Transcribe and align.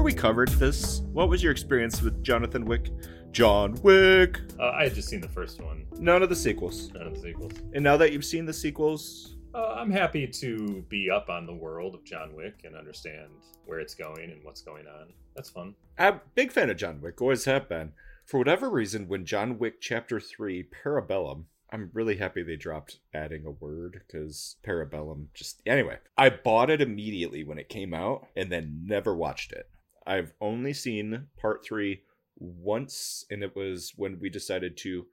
before 0.00 0.06
we 0.06 0.14
covered 0.14 0.48
this, 0.52 1.00
what 1.12 1.28
was 1.28 1.42
your 1.42 1.52
experience 1.52 2.00
with 2.00 2.22
Jonathan 2.24 2.64
Wick? 2.64 2.88
John 3.32 3.74
Wick. 3.82 4.40
Uh, 4.58 4.70
I 4.70 4.84
had 4.84 4.94
just 4.94 5.10
seen 5.10 5.20
the 5.20 5.28
first 5.28 5.60
one, 5.60 5.84
None 5.98 6.22
of 6.22 6.30
the 6.30 6.36
sequels. 6.36 6.90
none 6.94 7.06
of 7.06 7.14
the 7.16 7.20
sequels. 7.20 7.52
And 7.74 7.84
now 7.84 7.98
that 7.98 8.10
you've 8.10 8.24
seen 8.24 8.46
the 8.46 8.52
sequels, 8.54 9.36
Uh, 9.52 9.74
I'm 9.76 9.90
happy 9.90 10.26
to 10.26 10.82
be 10.88 11.10
up 11.10 11.28
on 11.28 11.44
the 11.44 11.52
world 11.52 11.94
of 11.94 12.02
John 12.04 12.34
Wick 12.34 12.62
and 12.64 12.74
understand 12.74 13.28
where 13.66 13.78
it's 13.78 13.94
going 13.94 14.30
and 14.30 14.42
what's 14.42 14.62
going 14.62 14.86
on. 14.86 15.12
That's 15.36 15.50
fun. 15.50 15.74
I'm 15.98 16.14
a 16.14 16.20
big 16.34 16.50
fan 16.50 16.70
of 16.70 16.78
John 16.78 17.02
Wick. 17.02 17.20
Always 17.20 17.44
have 17.44 17.68
been. 17.68 17.92
For 18.24 18.38
whatever 18.38 18.70
reason, 18.70 19.06
when 19.06 19.26
John 19.26 19.58
Wick 19.58 19.82
Chapter 19.82 20.18
Three 20.18 20.62
Parabellum, 20.62 21.44
I'm 21.70 21.90
really 21.92 22.16
happy 22.16 22.42
they 22.42 22.56
dropped 22.56 23.00
adding 23.12 23.44
a 23.44 23.50
word 23.50 24.00
because 24.06 24.56
Parabellum 24.64 25.26
just 25.34 25.60
anyway. 25.66 25.98
I 26.16 26.30
bought 26.30 26.70
it 26.70 26.80
immediately 26.80 27.44
when 27.44 27.58
it 27.58 27.68
came 27.68 27.92
out 27.92 28.28
and 28.34 28.50
then 28.50 28.84
never 28.86 29.14
watched 29.14 29.52
it. 29.52 29.68
I've 30.10 30.32
only 30.40 30.72
seen 30.72 31.26
Part 31.40 31.64
Three 31.64 32.02
once, 32.36 33.24
and 33.30 33.42
it 33.42 33.54
was 33.54 33.92
when 33.96 34.18
we 34.20 34.28
decided 34.28 34.76
to 34.78 35.06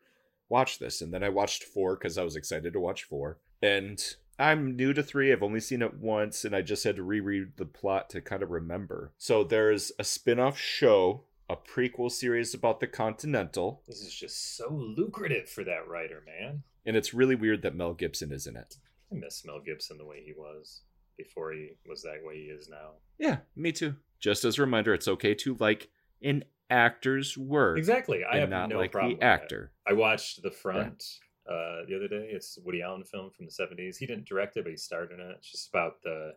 watch 0.49 0.79
this, 0.79 1.01
and 1.01 1.13
then 1.13 1.23
I 1.23 1.29
watched 1.29 1.63
four 1.63 1.95
because 1.95 2.17
I 2.17 2.23
was 2.23 2.35
excited 2.35 2.73
to 2.73 2.79
watch 2.79 3.03
four, 3.03 3.39
and. 3.61 4.01
I'm 4.39 4.75
new 4.75 4.93
to 4.93 5.01
three. 5.01 5.31
I've 5.31 5.41
only 5.41 5.59
seen 5.59 5.81
it 5.81 5.95
once, 5.95 6.45
and 6.45 6.55
I 6.55 6.61
just 6.61 6.83
had 6.83 6.95
to 6.97 7.01
reread 7.01 7.53
the 7.57 7.65
plot 7.65 8.11
to 8.11 8.21
kind 8.21 8.43
of 8.43 8.51
remember. 8.51 9.11
So 9.17 9.43
there's 9.43 9.91
a 9.97 10.03
spin 10.03 10.39
off 10.39 10.59
show, 10.59 11.23
a 11.49 11.55
prequel 11.55 12.11
series 12.11 12.53
about 12.53 12.79
the 12.79 12.85
Continental, 12.85 13.81
This 13.87 14.01
is 14.01 14.13
just 14.13 14.55
so 14.55 14.69
lucrative 14.71 15.49
for 15.49 15.63
that 15.63 15.87
writer, 15.87 16.21
man. 16.23 16.61
and 16.85 16.95
it's 16.95 17.15
really 17.15 17.33
weird 17.33 17.63
that 17.63 17.73
Mel 17.75 17.95
Gibson 17.95 18.31
is 18.31 18.45
in 18.45 18.55
it. 18.55 18.75
I 19.11 19.15
miss 19.15 19.43
Mel 19.43 19.59
Gibson 19.59 19.97
the 19.97 20.05
way 20.05 20.21
he 20.23 20.33
was 20.37 20.81
before 21.17 21.51
he 21.53 21.71
was 21.89 22.03
that 22.03 22.21
way 22.23 22.35
he 22.35 22.43
is 22.43 22.69
now. 22.69 22.91
Yeah, 23.17 23.37
me 23.55 23.71
too. 23.71 23.95
Just 24.19 24.45
as 24.45 24.57
a 24.57 24.61
reminder, 24.61 24.93
it's 24.93 25.07
okay 25.07 25.33
to 25.35 25.55
like 25.59 25.89
an 26.21 26.43
actor's 26.69 27.37
work. 27.37 27.77
Exactly. 27.77 28.23
I 28.23 28.37
have 28.37 28.49
not 28.49 28.69
no 28.69 28.77
like 28.77 28.91
problem 28.91 29.17
the 29.19 29.23
actor. 29.23 29.71
I 29.87 29.93
watched 29.93 30.41
The 30.43 30.51
Front 30.51 31.03
uh, 31.49 31.85
the 31.87 31.95
other 31.95 32.07
day. 32.07 32.29
It's 32.31 32.57
a 32.57 32.61
Woody 32.61 32.81
Allen 32.81 33.03
film 33.03 33.31
from 33.31 33.45
the 33.45 33.51
70s. 33.51 33.97
He 33.97 34.05
didn't 34.05 34.27
direct 34.27 34.57
it, 34.57 34.63
but 34.63 34.71
he 34.71 34.77
starred 34.77 35.11
in 35.11 35.19
it. 35.19 35.35
It's 35.37 35.51
just 35.51 35.69
about 35.69 36.01
the 36.03 36.33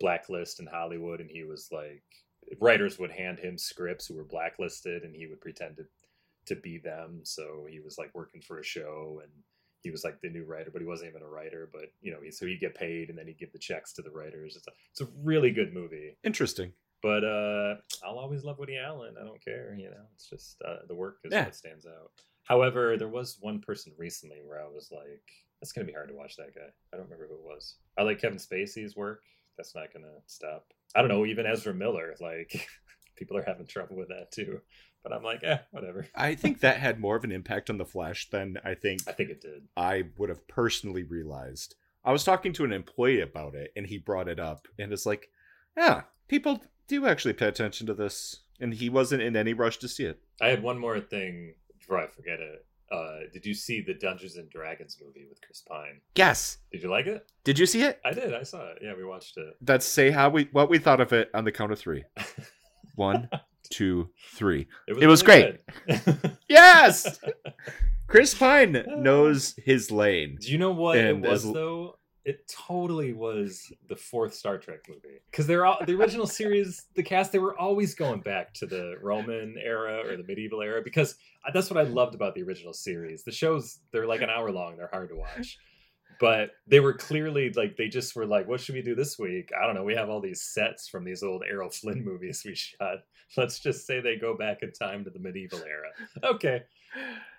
blacklist 0.00 0.60
in 0.60 0.66
Hollywood, 0.66 1.20
and 1.20 1.30
he 1.30 1.44
was 1.44 1.68
like, 1.72 2.02
writers 2.60 2.98
would 2.98 3.10
hand 3.10 3.38
him 3.38 3.56
scripts 3.56 4.06
who 4.06 4.14
were 4.14 4.24
blacklisted, 4.24 5.04
and 5.04 5.14
he 5.14 5.26
would 5.26 5.40
pretend 5.40 5.76
to, 5.76 5.84
to 6.54 6.60
be 6.60 6.78
them. 6.78 7.20
So 7.22 7.66
he 7.70 7.80
was 7.80 7.98
like 7.98 8.10
working 8.14 8.42
for 8.42 8.58
a 8.58 8.64
show, 8.64 9.20
and 9.22 9.32
he 9.80 9.90
was 9.90 10.04
like 10.04 10.20
the 10.20 10.28
new 10.28 10.44
writer, 10.44 10.70
but 10.70 10.82
he 10.82 10.88
wasn't 10.88 11.10
even 11.10 11.22
a 11.22 11.28
writer. 11.28 11.68
But 11.72 11.92
you 12.00 12.12
know, 12.12 12.18
he, 12.22 12.30
so 12.30 12.46
he'd 12.46 12.60
get 12.60 12.74
paid, 12.74 13.08
and 13.08 13.18
then 13.18 13.26
he'd 13.26 13.38
give 13.38 13.52
the 13.52 13.58
checks 13.58 13.92
to 13.94 14.02
the 14.02 14.10
writers. 14.10 14.56
It's 14.56 14.66
a, 14.66 14.72
it's 14.90 15.00
a 15.00 15.08
really 15.22 15.50
good 15.50 15.72
movie. 15.72 16.16
Interesting. 16.24 16.72
But 17.02 17.24
uh, 17.24 17.74
I'll 18.04 18.18
always 18.18 18.44
love 18.44 18.58
Woody 18.58 18.78
Allen. 18.78 19.14
I 19.20 19.24
don't 19.24 19.44
care. 19.44 19.74
You 19.78 19.90
know, 19.90 20.04
it's 20.14 20.28
just 20.30 20.62
uh, 20.66 20.86
the 20.88 20.94
work 20.94 21.18
is 21.24 21.32
Yeah. 21.32 21.44
what 21.44 21.54
stands 21.56 21.86
out. 21.86 22.10
However, 22.44 22.96
there 22.96 23.08
was 23.08 23.38
one 23.40 23.60
person 23.60 23.92
recently 23.98 24.38
where 24.46 24.60
I 24.60 24.66
was 24.68 24.90
like, 24.92 25.22
"It's 25.60 25.72
gonna 25.72 25.86
be 25.86 25.92
hard 25.92 26.08
to 26.08 26.14
watch 26.14 26.36
that 26.36 26.54
guy." 26.54 26.68
I 26.92 26.96
don't 26.96 27.04
remember 27.06 27.26
who 27.28 27.34
it 27.34 27.42
was. 27.44 27.76
I 27.98 28.02
like 28.02 28.20
Kevin 28.20 28.38
Spacey's 28.38 28.96
work. 28.96 29.22
That's 29.56 29.74
not 29.74 29.92
gonna 29.92 30.14
stop. 30.26 30.66
I 30.94 31.00
don't 31.00 31.08
know. 31.08 31.26
Even 31.26 31.46
Ezra 31.46 31.74
Miller, 31.74 32.14
like 32.20 32.68
people 33.16 33.36
are 33.36 33.42
having 33.44 33.66
trouble 33.66 33.96
with 33.96 34.08
that 34.08 34.30
too. 34.32 34.60
But 35.02 35.12
I'm 35.12 35.24
like, 35.24 35.42
eh, 35.42 35.58
whatever. 35.72 36.06
I 36.14 36.36
think 36.36 36.60
that 36.60 36.78
had 36.78 37.00
more 37.00 37.16
of 37.16 37.24
an 37.24 37.32
impact 37.32 37.68
on 37.70 37.76
the 37.78 37.84
Flash 37.84 38.30
than 38.30 38.58
I 38.64 38.74
think 38.74 39.00
I 39.08 39.12
think 39.12 39.30
it 39.30 39.40
did. 39.40 39.66
I 39.76 40.04
would 40.18 40.28
have 40.28 40.46
personally 40.46 41.02
realized. 41.02 41.74
I 42.04 42.12
was 42.12 42.22
talking 42.24 42.52
to 42.54 42.64
an 42.64 42.72
employee 42.72 43.20
about 43.20 43.54
it, 43.56 43.72
and 43.76 43.86
he 43.86 43.98
brought 43.98 44.28
it 44.28 44.38
up, 44.40 44.66
and 44.78 44.92
it's 44.92 45.06
like, 45.06 45.28
yeah, 45.76 46.02
people 46.28 46.60
do 47.00 47.06
actually 47.06 47.32
pay 47.34 47.46
attention 47.48 47.86
to 47.86 47.94
this, 47.94 48.40
and 48.60 48.74
he 48.74 48.88
wasn't 48.88 49.22
in 49.22 49.36
any 49.36 49.52
rush 49.54 49.78
to 49.78 49.88
see 49.88 50.04
it. 50.04 50.20
I 50.40 50.48
had 50.48 50.62
one 50.62 50.78
more 50.78 51.00
thing 51.00 51.54
before 51.78 51.98
I 51.98 52.06
forget 52.06 52.40
it. 52.40 52.64
Uh, 52.90 53.20
did 53.32 53.46
you 53.46 53.54
see 53.54 53.80
the 53.80 53.94
Dungeons 53.94 54.36
and 54.36 54.50
Dragons 54.50 54.98
movie 55.02 55.24
with 55.26 55.40
Chris 55.40 55.62
Pine? 55.66 56.00
Yes. 56.14 56.58
Did 56.70 56.82
you 56.82 56.90
like 56.90 57.06
it? 57.06 57.26
Did 57.42 57.58
you 57.58 57.64
see 57.64 57.82
it? 57.82 57.98
I 58.04 58.12
did. 58.12 58.34
I 58.34 58.42
saw 58.42 58.70
it. 58.72 58.78
Yeah, 58.82 58.92
we 58.94 59.04
watched 59.04 59.38
it. 59.38 59.56
Let's 59.66 59.86
say 59.86 60.10
how 60.10 60.28
we 60.28 60.48
what 60.52 60.68
we 60.68 60.78
thought 60.78 61.00
of 61.00 61.12
it 61.14 61.30
on 61.32 61.44
the 61.44 61.52
count 61.52 61.72
of 61.72 61.78
three. 61.78 62.04
One, 62.94 63.30
two, 63.70 64.10
three. 64.34 64.66
It 64.86 65.06
was 65.06 65.26
really 65.26 65.58
good. 65.88 66.38
Yes. 66.48 67.18
Chris 68.06 68.34
Pine 68.34 68.84
knows 68.98 69.54
his 69.56 69.90
lane. 69.90 70.36
Do 70.38 70.52
you 70.52 70.58
know 70.58 70.72
what 70.72 70.98
it 70.98 71.18
was 71.18 71.46
as- 71.46 71.52
though? 71.52 71.96
It 72.24 72.46
totally 72.48 73.12
was 73.12 73.72
the 73.88 73.96
fourth 73.96 74.34
Star 74.34 74.56
Trek 74.58 74.80
movie 74.88 75.20
because 75.30 75.46
they're 75.46 75.66
all 75.66 75.78
the 75.84 75.94
original 75.94 76.26
series. 76.40 76.86
The 76.94 77.02
cast 77.02 77.32
they 77.32 77.38
were 77.38 77.58
always 77.58 77.94
going 77.94 78.20
back 78.20 78.54
to 78.54 78.66
the 78.66 78.96
Roman 79.02 79.56
era 79.60 80.02
or 80.06 80.16
the 80.16 80.22
medieval 80.22 80.62
era 80.62 80.82
because 80.84 81.16
that's 81.52 81.70
what 81.70 81.84
I 81.84 81.88
loved 81.88 82.14
about 82.14 82.34
the 82.34 82.42
original 82.42 82.72
series. 82.72 83.24
The 83.24 83.32
shows 83.32 83.80
they're 83.90 84.06
like 84.06 84.22
an 84.22 84.30
hour 84.30 84.52
long. 84.52 84.76
They're 84.76 84.90
hard 84.92 85.08
to 85.08 85.16
watch, 85.16 85.58
but 86.20 86.50
they 86.68 86.78
were 86.78 86.92
clearly 86.92 87.50
like 87.50 87.76
they 87.76 87.88
just 87.88 88.14
were 88.14 88.26
like, 88.26 88.46
"What 88.46 88.60
should 88.60 88.76
we 88.76 88.82
do 88.82 88.94
this 88.94 89.18
week?" 89.18 89.50
I 89.60 89.66
don't 89.66 89.74
know. 89.74 89.84
We 89.84 89.94
have 89.94 90.08
all 90.08 90.20
these 90.20 90.42
sets 90.42 90.88
from 90.88 91.04
these 91.04 91.24
old 91.24 91.42
Errol 91.48 91.70
Flynn 91.70 92.04
movies 92.04 92.42
we 92.44 92.54
shot. 92.54 92.98
Let's 93.36 93.58
just 93.58 93.86
say 93.86 94.00
they 94.00 94.16
go 94.16 94.36
back 94.36 94.62
in 94.62 94.72
time 94.72 95.04
to 95.04 95.10
the 95.10 95.18
medieval 95.18 95.60
era. 95.60 95.88
Okay. 96.34 96.62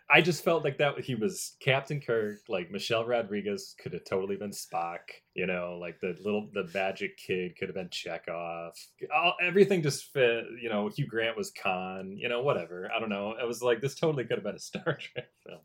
I 0.09 0.21
just 0.21 0.43
felt 0.43 0.63
like 0.63 0.77
that 0.77 0.99
he 0.99 1.15
was 1.15 1.55
Captain 1.59 1.99
Kirk, 2.01 2.39
like 2.49 2.69
Michelle 2.71 3.05
Rodriguez 3.05 3.75
could 3.81 3.93
have 3.93 4.03
totally 4.05 4.35
been 4.35 4.51
Spock, 4.51 4.99
you 5.33 5.47
know, 5.47 5.77
like 5.81 5.99
the 6.01 6.15
little 6.23 6.49
the 6.53 6.69
magic 6.73 7.17
kid 7.17 7.57
could 7.57 7.69
have 7.69 7.75
been 7.75 7.89
Chekov. 7.89 8.71
All, 9.15 9.33
everything 9.41 9.81
just 9.81 10.11
fit, 10.13 10.45
you 10.61 10.69
know, 10.69 10.89
Hugh 10.89 11.07
Grant 11.07 11.37
was 11.37 11.51
Khan, 11.51 12.15
you 12.17 12.29
know, 12.29 12.41
whatever. 12.41 12.91
I 12.95 12.99
don't 12.99 13.09
know. 13.09 13.31
It 13.41 13.47
was 13.47 13.61
like 13.63 13.81
this 13.81 13.95
totally 13.95 14.25
could 14.25 14.37
have 14.37 14.43
been 14.43 14.55
a 14.55 14.59
Star 14.71 14.83
Trek 14.83 15.29
film. 15.47 15.61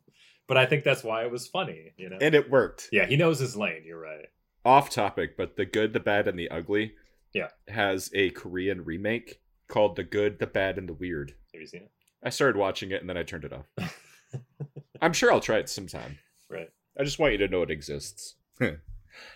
But 0.47 0.57
I 0.57 0.65
think 0.65 0.83
that's 0.83 1.03
why 1.03 1.23
it 1.25 1.31
was 1.31 1.47
funny, 1.47 1.93
you 1.97 2.09
know. 2.09 2.17
And 2.19 2.33
it 2.33 2.49
worked. 2.49 2.89
yeah, 2.91 3.05
he 3.05 3.17
knows 3.17 3.37
his 3.39 3.55
lane, 3.55 3.83
you're 3.85 3.99
right. 3.99 4.25
Off 4.65 4.89
topic, 4.89 5.37
but 5.37 5.55
The 5.57 5.65
Good, 5.65 5.93
the 5.93 5.99
Bad, 5.99 6.27
and 6.27 6.37
the 6.39 6.49
Ugly 6.49 6.93
Yeah. 7.33 7.49
has 7.67 8.09
a 8.13 8.31
Korean 8.31 8.83
remake 8.83 9.39
called 9.67 9.95
The 9.95 10.03
Good, 10.03 10.39
the 10.39 10.47
Bad, 10.47 10.77
and 10.77 10.89
the 10.89 10.93
Weird. 10.93 11.35
Have 11.53 11.61
you 11.61 11.67
seen 11.67 11.81
it? 11.83 11.91
I 12.23 12.29
started 12.31 12.57
watching 12.57 12.91
it 12.91 12.99
and 12.99 13.09
then 13.09 13.15
I 13.15 13.23
turned 13.23 13.45
it 13.45 13.53
off. 13.53 13.67
I'm 15.01 15.13
sure 15.13 15.31
I'll 15.31 15.39
try 15.39 15.57
it 15.57 15.69
sometime. 15.69 16.17
Right. 16.49 16.69
I 16.99 17.03
just 17.03 17.19
want 17.19 17.33
you 17.33 17.37
to 17.39 17.47
know 17.47 17.61
it 17.61 17.71
exists. 17.71 18.35
Hmm. 18.59 18.75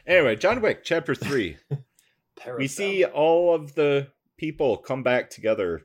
anyway, 0.05 0.35
John 0.35 0.61
Wick, 0.61 0.83
chapter 0.83 1.15
three. 1.15 1.57
we 2.57 2.67
see 2.67 3.05
all 3.05 3.55
of 3.55 3.75
the 3.75 4.07
people 4.37 4.77
come 4.77 5.03
back 5.03 5.29
together 5.29 5.83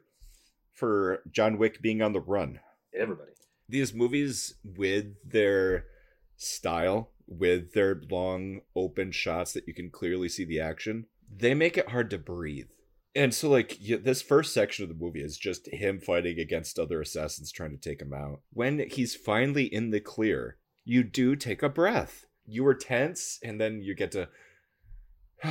for 0.73 1.23
John 1.31 1.59
Wick 1.59 1.81
being 1.83 2.03
on 2.03 2.13
the 2.13 2.21
run. 2.21 2.61
everybody. 2.95 3.33
These 3.69 3.93
movies, 3.93 4.55
with 4.65 5.15
their 5.25 5.85
style, 6.37 7.11
with 7.27 7.75
their 7.75 8.01
long 8.11 8.63
open 8.75 9.13
shots 9.13 9.53
that 9.53 9.69
you 9.69 9.75
can 9.75 9.91
clearly 9.91 10.29
see 10.29 10.45
the 10.45 10.61
action, 10.61 11.07
they 11.31 11.55
make 11.55 11.77
it 11.77 11.91
hard 11.91 12.09
to 12.11 12.19
breathe. 12.19 12.71
And 13.19 13.35
so, 13.35 13.51
like, 13.51 13.77
y- 13.81 13.99
this 14.01 14.23
first 14.23 14.55
section 14.55 14.85
of 14.85 14.89
the 14.89 15.05
movie 15.05 15.23
is 15.23 15.37
just 15.37 15.67
him 15.73 15.99
fighting 15.99 16.39
against 16.39 16.79
other 16.79 17.01
assassins 17.01 17.51
trying 17.51 17.73
to 17.73 17.77
take 17.77 18.01
him 18.01 18.13
out. 18.13 18.43
When 18.53 18.79
he's 18.79 19.17
finally 19.17 19.65
in 19.65 19.91
the 19.91 19.99
clear, 19.99 20.57
you 20.85 21.03
do 21.03 21.35
take 21.35 21.65
a 21.65 21.69
breath. 21.69 22.27
You 22.47 22.63
were 22.63 22.75
tense, 22.75 23.41
and 23.43 23.61
then 23.61 23.83
you 23.83 23.97
get 23.97 24.13
to. 24.13 24.29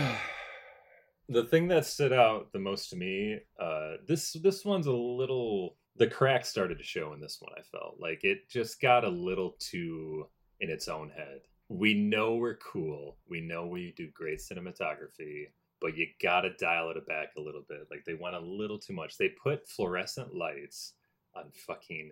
the 1.30 1.44
thing 1.44 1.68
that 1.68 1.86
stood 1.86 2.14
out 2.14 2.54
the 2.54 2.60
most 2.60 2.90
to 2.90 2.96
me 2.96 3.38
uh 3.60 3.96
this 4.08 4.32
this 4.44 4.64
one's 4.64 4.88
a 4.88 4.92
little 4.92 5.76
the 5.98 6.08
crack 6.08 6.46
started 6.46 6.78
to 6.78 6.84
show 6.84 7.12
in 7.14 7.20
this 7.20 7.38
one 7.42 7.52
i 7.58 7.62
felt 7.78 7.96
like 8.00 8.24
it 8.24 8.50
just 8.50 8.82
got 8.82 9.04
a 9.04 9.10
little 9.10 9.56
too 9.60 10.26
in 10.62 10.70
its 10.70 10.88
own 10.88 11.10
head 11.10 11.40
we 11.68 11.94
know 11.94 12.36
we're 12.36 12.58
cool 12.58 13.18
we 13.30 13.42
know 13.42 13.68
we 13.68 13.94
do 13.98 14.10
great 14.14 14.40
cinematography 14.40 15.48
but 15.82 15.96
you 15.96 16.08
gotta 16.22 16.50
dial 16.60 16.90
it 16.90 17.08
back 17.08 17.30
a 17.38 17.42
little 17.42 17.64
bit 17.68 17.88
like 17.92 18.04
they 18.06 18.16
went 18.16 18.36
a 18.36 18.40
little 18.40 18.80
too 18.80 18.94
much 18.94 19.18
they 19.18 19.30
put 19.42 19.68
fluorescent 19.68 20.34
lights 20.34 20.94
on 21.36 21.46
fucking 21.66 22.12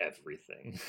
everything 0.00 0.78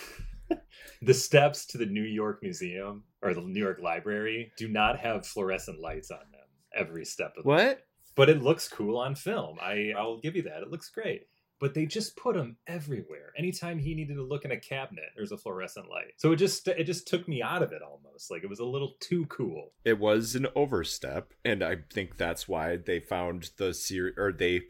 the 1.01 1.13
steps 1.13 1.65
to 1.65 1.77
the 1.77 1.85
new 1.85 2.03
york 2.03 2.39
museum 2.41 3.03
or 3.21 3.33
the 3.33 3.41
new 3.41 3.61
york 3.61 3.79
library 3.81 4.51
do 4.57 4.67
not 4.67 4.99
have 4.99 5.25
fluorescent 5.25 5.79
lights 5.79 6.11
on 6.11 6.19
them 6.31 6.41
every 6.75 7.05
step 7.05 7.33
of 7.37 7.43
the 7.43 7.49
what? 7.49 7.85
but 8.15 8.29
it 8.29 8.41
looks 8.41 8.67
cool 8.67 8.97
on 8.97 9.15
film. 9.15 9.57
I 9.61 9.93
I'll 9.97 10.19
give 10.19 10.35
you 10.35 10.43
that. 10.43 10.61
It 10.61 10.69
looks 10.69 10.89
great. 10.89 11.27
But 11.63 11.73
they 11.73 11.85
just 11.85 12.17
put 12.17 12.35
them 12.35 12.57
everywhere. 12.67 13.31
Anytime 13.37 13.79
he 13.79 13.95
needed 13.95 14.15
to 14.15 14.21
look 14.23 14.43
in 14.43 14.51
a 14.51 14.59
cabinet, 14.59 15.05
there's 15.15 15.31
a 15.31 15.37
fluorescent 15.37 15.89
light. 15.89 16.11
So 16.17 16.33
it 16.33 16.35
just 16.35 16.67
it 16.67 16.83
just 16.83 17.07
took 17.07 17.25
me 17.25 17.41
out 17.41 17.63
of 17.63 17.71
it 17.71 17.81
almost. 17.81 18.29
Like 18.29 18.43
it 18.43 18.49
was 18.49 18.59
a 18.59 18.65
little 18.65 18.95
too 18.99 19.25
cool. 19.27 19.71
it 19.85 19.97
was 19.97 20.35
an 20.35 20.47
overstep 20.55 21.31
and 21.45 21.63
i 21.63 21.77
think 21.91 22.17
that's 22.17 22.47
why 22.47 22.75
they 22.75 22.99
found 22.99 23.51
the 23.57 23.73
series 23.73 24.15
or 24.17 24.31
they 24.33 24.61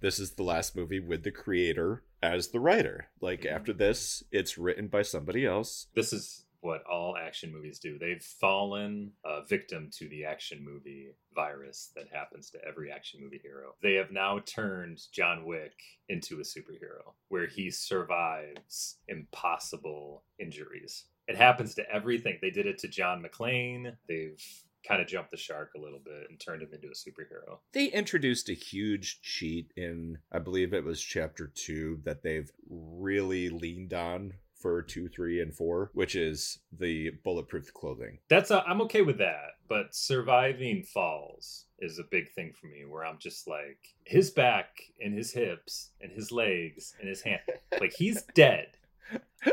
this 0.00 0.18
is 0.18 0.32
the 0.32 0.42
last 0.42 0.76
movie 0.76 1.00
with 1.00 1.22
the 1.22 1.30
creator 1.30 2.02
as 2.22 2.48
the 2.48 2.60
writer 2.60 3.08
like 3.20 3.42
Mhm. 3.42 3.52
after 3.52 3.72
this 3.72 4.22
it's 4.30 4.58
written 4.58 4.88
by 4.88 5.02
somebody 5.02 5.46
else 5.46 5.86
This 5.94 6.12
is 6.12 6.41
what 6.62 6.84
all 6.86 7.16
action 7.16 7.52
movies 7.52 7.78
do. 7.78 7.98
They've 7.98 8.22
fallen 8.22 9.12
a 9.24 9.44
victim 9.44 9.90
to 9.98 10.08
the 10.08 10.24
action 10.24 10.64
movie 10.64 11.08
virus 11.34 11.90
that 11.96 12.06
happens 12.12 12.50
to 12.50 12.64
every 12.66 12.90
action 12.90 13.20
movie 13.20 13.40
hero. 13.42 13.74
They 13.82 13.94
have 13.94 14.12
now 14.12 14.38
turned 14.46 15.00
John 15.12 15.44
Wick 15.44 15.74
into 16.08 16.36
a 16.36 16.44
superhero 16.44 17.14
where 17.28 17.46
he 17.46 17.70
survives 17.70 18.96
impossible 19.08 20.22
injuries. 20.38 21.04
It 21.26 21.36
happens 21.36 21.74
to 21.74 21.90
everything. 21.90 22.38
They 22.40 22.50
did 22.50 22.66
it 22.66 22.78
to 22.78 22.88
John 22.88 23.22
McClane. 23.22 23.96
They've 24.08 24.42
kind 24.86 25.00
of 25.00 25.06
jumped 25.06 25.30
the 25.30 25.36
shark 25.36 25.70
a 25.76 25.80
little 25.80 26.00
bit 26.04 26.28
and 26.28 26.38
turned 26.38 26.62
him 26.62 26.72
into 26.72 26.88
a 26.88 26.90
superhero. 26.90 27.58
They 27.72 27.86
introduced 27.86 28.48
a 28.48 28.54
huge 28.54 29.20
cheat 29.22 29.72
in, 29.76 30.18
I 30.32 30.38
believe 30.40 30.72
it 30.72 30.84
was 30.84 31.00
chapter 31.00 31.46
two, 31.54 32.00
that 32.04 32.22
they've 32.22 32.50
really 32.68 33.48
leaned 33.48 33.94
on 33.94 34.34
for 34.62 34.80
two, 34.80 35.08
three, 35.08 35.40
and 35.40 35.54
four, 35.54 35.90
which 35.92 36.14
is 36.14 36.60
the 36.78 37.10
bulletproof 37.24 37.74
clothing. 37.74 38.18
That's 38.28 38.50
a, 38.50 38.62
I'm 38.64 38.80
okay 38.82 39.02
with 39.02 39.18
that, 39.18 39.56
but 39.68 39.94
surviving 39.94 40.84
falls 40.84 41.66
is 41.80 41.98
a 41.98 42.04
big 42.10 42.32
thing 42.32 42.52
for 42.58 42.68
me. 42.68 42.84
Where 42.88 43.04
I'm 43.04 43.18
just 43.18 43.48
like 43.48 43.78
his 44.04 44.30
back 44.30 44.68
and 45.02 45.12
his 45.12 45.32
hips 45.32 45.90
and 46.00 46.12
his 46.12 46.30
legs 46.30 46.94
and 47.00 47.08
his 47.08 47.20
hand, 47.22 47.40
like 47.80 47.92
he's 47.92 48.22
dead. 48.34 48.68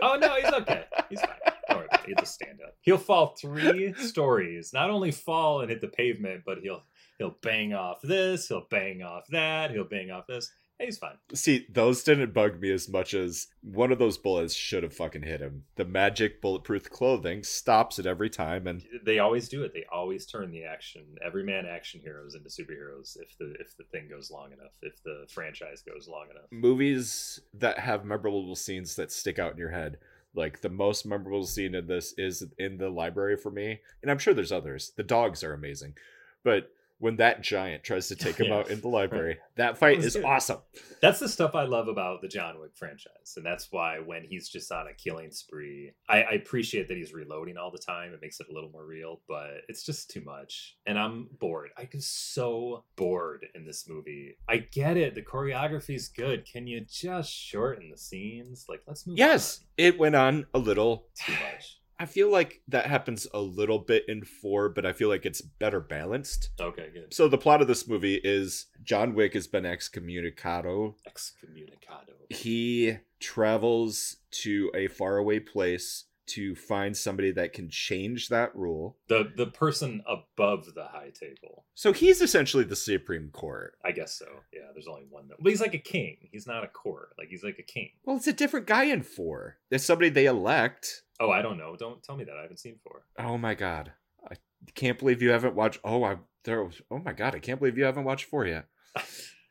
Oh 0.02 0.18
no, 0.20 0.36
he's 0.36 0.54
okay. 0.54 0.86
He's 1.10 1.20
fine. 1.20 1.32
Don't 1.68 1.78
worry 1.78 1.88
about 1.88 2.02
it. 2.02 2.06
He'll 2.08 2.16
just 2.18 2.36
stand 2.36 2.60
up. 2.66 2.76
He'll 2.82 2.98
fall 2.98 3.36
three 3.36 3.94
stories. 3.98 4.72
Not 4.74 4.90
only 4.90 5.12
fall 5.12 5.62
and 5.62 5.70
hit 5.70 5.82
the 5.82 5.88
pavement, 5.88 6.44
but 6.46 6.60
he'll 6.60 6.84
he'll 7.18 7.36
bang 7.42 7.74
off 7.74 8.02
this. 8.02 8.48
He'll 8.48 8.68
bang 8.70 9.02
off 9.02 9.26
that. 9.32 9.72
He'll 9.72 9.84
bang 9.84 10.12
off 10.12 10.28
this. 10.28 10.52
He's 10.80 10.98
fine. 10.98 11.18
See, 11.34 11.68
those 11.70 12.04
didn't 12.04 12.34
bug 12.34 12.62
me 12.62 12.72
as 12.72 12.88
much 12.88 13.14
as 13.14 13.48
one 13.62 13.92
of 13.92 14.00
those 14.00 14.18
bullets 14.18 14.54
should 14.54 14.84
have 14.84 14.94
fucking 14.94 15.24
hit 15.24 15.42
him. 15.42 15.66
The 15.76 15.84
magic 15.84 16.42
bulletproof 16.42 16.90
clothing 16.90 17.44
stops 17.44 18.00
it 18.00 18.06
every 18.06 18.30
time, 18.30 18.66
and 18.66 18.84
They 19.04 19.20
always 19.20 19.50
do 19.50 19.64
it. 19.64 19.74
They 19.74 19.86
always 19.92 20.26
turn 20.26 20.52
the 20.52 20.64
action 20.64 21.04
everyman 21.24 21.66
action 21.66 22.00
heroes 22.02 22.34
into 22.34 22.50
superheroes 22.50 23.18
if 23.22 23.38
the 23.38 23.56
if 23.60 23.76
the 23.78 23.84
thing 23.92 24.08
goes 24.10 24.32
long 24.32 24.54
enough, 24.54 24.72
if 24.82 25.04
the 25.04 25.26
franchise 25.30 25.82
goes 25.82 26.08
long 26.08 26.28
enough. 26.32 26.46
movies 26.52 27.42
that 27.54 27.80
have 27.80 28.06
memorable 28.06 28.56
scenes 28.56 28.96
that 28.96 29.12
stick 29.12 29.38
out 29.38 29.52
in 29.52 29.58
your 29.58 29.72
head. 29.72 29.98
Like 30.34 30.62
the 30.62 30.70
most 30.70 31.06
memorable 31.06 31.46
scene 31.46 31.76
in 31.76 31.88
this 31.88 32.14
is 32.18 32.44
in 32.58 32.78
the 32.78 32.90
library 32.90 33.36
for 33.36 33.52
me, 33.52 33.82
and 34.02 34.10
I'm 34.10 34.20
sure 34.20 34.34
there's 34.34 34.52
others. 34.52 34.94
The 34.96 35.04
dogs 35.04 35.44
are 35.44 35.54
amazing, 35.54 35.96
but 36.44 36.72
when 37.00 37.16
that 37.16 37.42
giant 37.42 37.84
tries 37.84 38.10
to 38.10 38.16
take 38.16 38.38
him 38.38 38.52
out 38.52 38.70
in 38.70 38.82
the 38.82 38.88
library, 38.88 39.38
that 39.56 39.78
fight 39.78 39.98
was 39.98 40.08
is 40.08 40.16
good. 40.16 40.26
awesome. 40.26 40.60
That's 41.02 41.20
the 41.20 41.30
stuff 41.30 41.56
I 41.56 41.64
love 41.64 41.88
about 41.88 42.22
the 42.22 42.28
John 42.28 42.60
Wick 42.60 42.72
franchise, 42.76 43.34
and 43.36 43.46
that's 43.46 43.70
why 43.72 44.00
when 44.00 44.26
he's 44.26 44.50
just 44.50 44.72
on 44.72 44.88
a 44.88 44.94
killing 44.94 45.32
spree, 45.32 45.94
I, 46.08 46.24
I 46.24 46.32
appreciate 46.34 46.88
that 46.90 46.98
he's 46.98 47.14
reloading 47.14 47.58
all 47.58 47.72
the 47.72 47.78
time. 47.80 48.14
It 48.14 48.20
makes 48.22 48.40
it 48.40 48.48
a 48.50 48.54
little 48.54 48.70
more 48.70 48.86
real, 48.86 49.22
but 49.28 49.62
it's 49.68 49.84
just 49.84 50.10
too 50.10 50.22
much, 50.22 50.78
and 50.86 51.00
I'm 51.00 51.30
bored. 51.40 51.70
I 51.78 51.88
was 51.94 52.06
so 52.06 52.84
bored 52.96 53.46
in 53.56 53.66
this 53.66 53.88
movie. 53.88 54.38
I 54.48 54.58
get 54.58 54.98
it, 54.98 55.16
the 55.16 55.22
choreography's 55.22 56.10
good. 56.10 56.46
Can 56.46 56.68
you 56.68 56.82
just 56.82 57.32
shorten 57.32 57.90
the 57.90 57.98
scenes? 57.98 58.66
Like, 58.68 58.82
let's 58.88 59.08
move. 59.08 59.18
Yes, 59.18 59.62
it 59.78 59.98
went 59.98 60.16
on 60.16 60.46
a 60.54 60.60
little. 60.60 61.08
too 61.16 61.32
much. 61.34 61.79
I 62.00 62.06
feel 62.06 62.32
like 62.32 62.62
that 62.70 62.86
happens 62.86 63.28
a 63.34 63.42
little 63.42 63.80
bit 63.80 64.06
in 64.08 64.24
four, 64.24 64.70
but 64.70 64.86
I 64.86 64.94
feel 64.94 65.10
like 65.10 65.26
it's 65.26 65.42
better 65.42 65.82
balanced. 65.82 66.50
Okay, 66.60 66.90
good. 66.94 67.14
So 67.14 67.28
the 67.28 67.38
plot 67.38 67.62
of 67.62 67.68
this 67.68 67.88
movie 67.88 68.22
is 68.24 68.68
John 68.84 69.14
Wick 69.14 69.34
has 69.34 69.48
been 69.48 69.66
excommunicado. 69.66 70.96
Excommunicado. 71.08 72.14
He 72.30 72.98
travels 73.20 74.18
to 74.32 74.72
a 74.74 74.88
faraway 74.88 75.40
place 75.40 76.06
to 76.28 76.54
find 76.56 76.96
somebody 76.96 77.32
that 77.32 77.54
can 77.54 77.70
change 77.70 78.30
that 78.30 78.56
rule. 78.56 78.98
The 79.08 79.32
the 79.36 79.48
person 79.48 80.04
above 80.08 80.74
the 80.76 80.86
high 80.86 81.12
table. 81.20 81.66
So 81.74 81.92
he's 81.92 82.22
essentially 82.22 82.64
the 82.64 82.76
Supreme 82.76 83.30
Court. 83.32 83.74
I 83.84 83.92
guess 83.92 84.14
so. 84.14 84.28
Yeah, 84.54 84.68
there's 84.74 84.88
only 84.88 85.06
one. 85.10 85.28
That, 85.28 85.38
but 85.42 85.50
he's 85.50 85.62
like 85.62 85.74
a 85.74 85.80
king. 85.80 86.18
He's 86.32 86.46
not 86.46 86.64
a 86.64 86.68
court. 86.68 87.14
Like 87.18 87.30
he's 87.30 87.44
like 87.44 87.58
a 87.58 87.64
king. 87.64 87.90
Well, 88.06 88.18
it's 88.18 88.28
a 88.28 88.34
different 88.34 88.68
guy 88.68 88.86
in 88.86 89.02
four. 89.02 89.58
There's 89.70 89.84
somebody 89.84 90.10
they 90.10 90.28
elect. 90.28 91.02
Oh, 91.20 91.32
I 91.32 91.42
don't 91.42 91.58
know. 91.58 91.76
Don't 91.76 92.02
tell 92.02 92.16
me 92.16 92.24
that. 92.24 92.38
I 92.38 92.42
haven't 92.42 92.60
seen 92.60 92.78
four. 92.84 93.04
Oh 93.18 93.38
my 93.38 93.54
god. 93.54 93.92
I 94.30 94.36
can't 94.76 94.98
believe 95.00 95.22
you 95.22 95.30
haven't 95.30 95.56
watched 95.56 95.80
oh 95.84 96.04
I 96.04 96.18
there 96.44 96.64
was 96.64 96.82
oh 96.90 97.00
my 97.00 97.14
god, 97.14 97.36
I 97.36 97.40
can't 97.40 97.60
believe 97.60 97.78
you 97.78 97.84
haven't 97.84 98.06
watched 98.06 98.26
four 98.26 98.46
yet. 98.46 98.66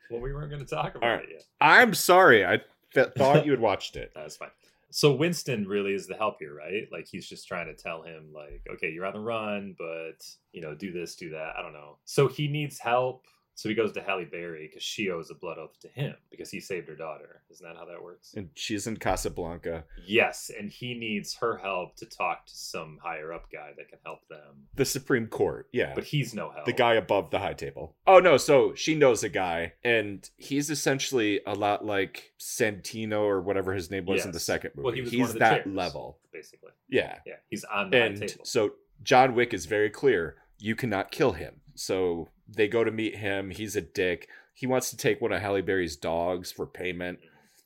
well, 0.09 0.21
we 0.21 0.33
weren't 0.33 0.49
going 0.49 0.65
to 0.65 0.75
talk 0.75 0.95
about 0.95 1.07
right. 1.07 1.23
it 1.23 1.29
yet. 1.31 1.43
I'm 1.61 1.93
sorry. 1.93 2.45
I 2.45 2.61
th- 2.93 3.09
thought 3.17 3.45
you 3.45 3.51
had 3.51 3.59
watched 3.59 3.95
it. 3.95 4.11
That's 4.15 4.37
fine. 4.37 4.49
So 4.91 5.13
Winston 5.13 5.67
really 5.67 5.93
is 5.93 6.07
the 6.07 6.15
help 6.15 6.37
here, 6.39 6.55
right? 6.55 6.87
Like 6.91 7.07
he's 7.07 7.27
just 7.27 7.47
trying 7.47 7.67
to 7.67 7.75
tell 7.75 8.01
him, 8.01 8.31
like, 8.33 8.63
okay, 8.73 8.89
you're 8.89 9.05
on 9.05 9.13
the 9.13 9.19
run, 9.19 9.75
but 9.77 10.25
you 10.51 10.61
know, 10.61 10.73
do 10.73 10.91
this, 10.91 11.15
do 11.15 11.29
that. 11.29 11.53
I 11.57 11.61
don't 11.61 11.73
know. 11.73 11.97
So 12.05 12.27
he 12.27 12.47
needs 12.47 12.79
help. 12.79 13.25
So 13.59 13.67
he 13.67 13.75
goes 13.75 13.91
to 13.91 14.01
Halle 14.01 14.23
Berry 14.23 14.67
because 14.67 14.83
she 14.83 15.09
owes 15.09 15.29
a 15.29 15.33
blood 15.35 15.57
oath 15.57 15.77
to 15.81 15.89
him 15.89 16.15
because 16.31 16.49
he 16.49 16.61
saved 16.61 16.87
her 16.87 16.95
daughter. 16.95 17.41
Isn't 17.51 17.67
that 17.67 17.75
how 17.77 17.83
that 17.87 18.01
works? 18.01 18.33
And 18.33 18.47
she's 18.55 18.87
in 18.87 18.95
Casablanca. 18.95 19.83
Yes, 20.07 20.49
and 20.57 20.71
he 20.71 20.93
needs 20.93 21.35
her 21.41 21.57
help 21.57 21.97
to 21.97 22.05
talk 22.05 22.45
to 22.45 22.55
some 22.55 22.99
higher 23.03 23.33
up 23.33 23.51
guy 23.51 23.71
that 23.75 23.89
can 23.89 23.99
help 24.05 24.19
them. 24.29 24.67
The 24.75 24.85
Supreme 24.85 25.27
Court. 25.27 25.67
Yeah. 25.73 25.91
But 25.93 26.05
he's 26.05 26.33
no 26.33 26.51
help. 26.51 26.67
the 26.67 26.71
guy 26.71 26.93
above 26.93 27.31
the 27.31 27.39
high 27.39 27.51
table. 27.53 27.97
Oh 28.07 28.19
no, 28.19 28.37
so 28.37 28.73
she 28.75 28.95
knows 28.95 29.25
a 29.25 29.29
guy, 29.29 29.73
and 29.83 30.29
he's 30.37 30.69
essentially 30.69 31.41
a 31.45 31.53
lot 31.53 31.83
like 31.85 32.31
Santino 32.39 33.19
or 33.23 33.41
whatever 33.41 33.73
his 33.73 33.91
name 33.91 34.05
was 34.05 34.23
in 34.23 34.31
the 34.31 34.39
second 34.39 34.71
movie. 34.75 34.85
Well, 34.85 34.95
he 34.95 35.01
was 35.01 35.11
he's 35.11 35.19
one 35.19 35.27
of 35.31 35.33
the 35.33 35.39
that 35.39 35.63
chairs, 35.65 35.75
level. 35.75 36.19
basically. 36.31 36.71
Yeah. 36.87 37.17
Yeah, 37.25 37.33
he's 37.49 37.65
on 37.65 37.89
the 37.89 37.99
high 37.99 38.05
And 38.05 38.17
table. 38.21 38.45
so 38.45 38.71
John 39.03 39.35
Wick 39.35 39.53
is 39.53 39.65
very 39.65 39.89
clear. 39.89 40.37
You 40.59 40.75
cannot 40.77 41.11
kill 41.11 41.33
him. 41.33 41.59
So 41.75 42.29
they 42.55 42.67
go 42.67 42.83
to 42.83 42.91
meet 42.91 43.15
him. 43.15 43.49
He's 43.51 43.75
a 43.75 43.81
dick. 43.81 44.27
He 44.53 44.67
wants 44.67 44.89
to 44.89 44.97
take 44.97 45.21
one 45.21 45.31
of 45.31 45.41
Halle 45.41 45.61
Berry's 45.61 45.95
dogs 45.95 46.51
for 46.51 46.65
payment. 46.65 47.19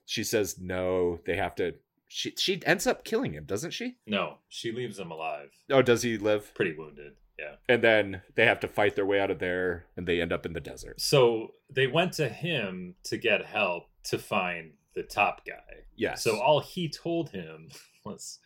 She 0.05 0.23
says 0.23 0.59
no. 0.59 1.19
They 1.25 1.35
have 1.37 1.55
to. 1.55 1.75
She 2.07 2.33
she 2.37 2.61
ends 2.65 2.85
up 2.85 3.03
killing 3.03 3.33
him, 3.33 3.45
doesn't 3.45 3.71
she? 3.71 3.97
No, 4.05 4.37
she 4.47 4.71
leaves 4.71 4.99
him 4.99 5.09
alive, 5.09 5.49
Oh, 5.71 5.81
does 5.81 6.03
he 6.03 6.17
live? 6.17 6.53
pretty 6.53 6.75
wounded. 6.77 7.13
Yeah. 7.39 7.55
And 7.67 7.83
then 7.83 8.21
they 8.35 8.45
have 8.45 8.59
to 8.59 8.67
fight 8.67 8.95
their 8.95 9.05
way 9.07 9.19
out 9.19 9.31
of 9.31 9.39
there, 9.39 9.87
and 9.97 10.05
they 10.07 10.21
end 10.21 10.31
up 10.31 10.45
in 10.45 10.53
the 10.53 10.59
desert. 10.59 11.01
So 11.01 11.55
they 11.71 11.87
went 11.87 12.13
to 12.13 12.29
him 12.29 12.93
to 13.05 13.17
get 13.17 13.43
help 13.47 13.85
to 14.05 14.19
find 14.19 14.73
the 14.93 15.01
top 15.01 15.43
guy. 15.43 15.85
Yes. 15.95 16.23
So 16.23 16.39
all 16.39 16.59
he 16.59 16.87
told 16.89 17.31
him 17.31 17.69
was 18.05 18.37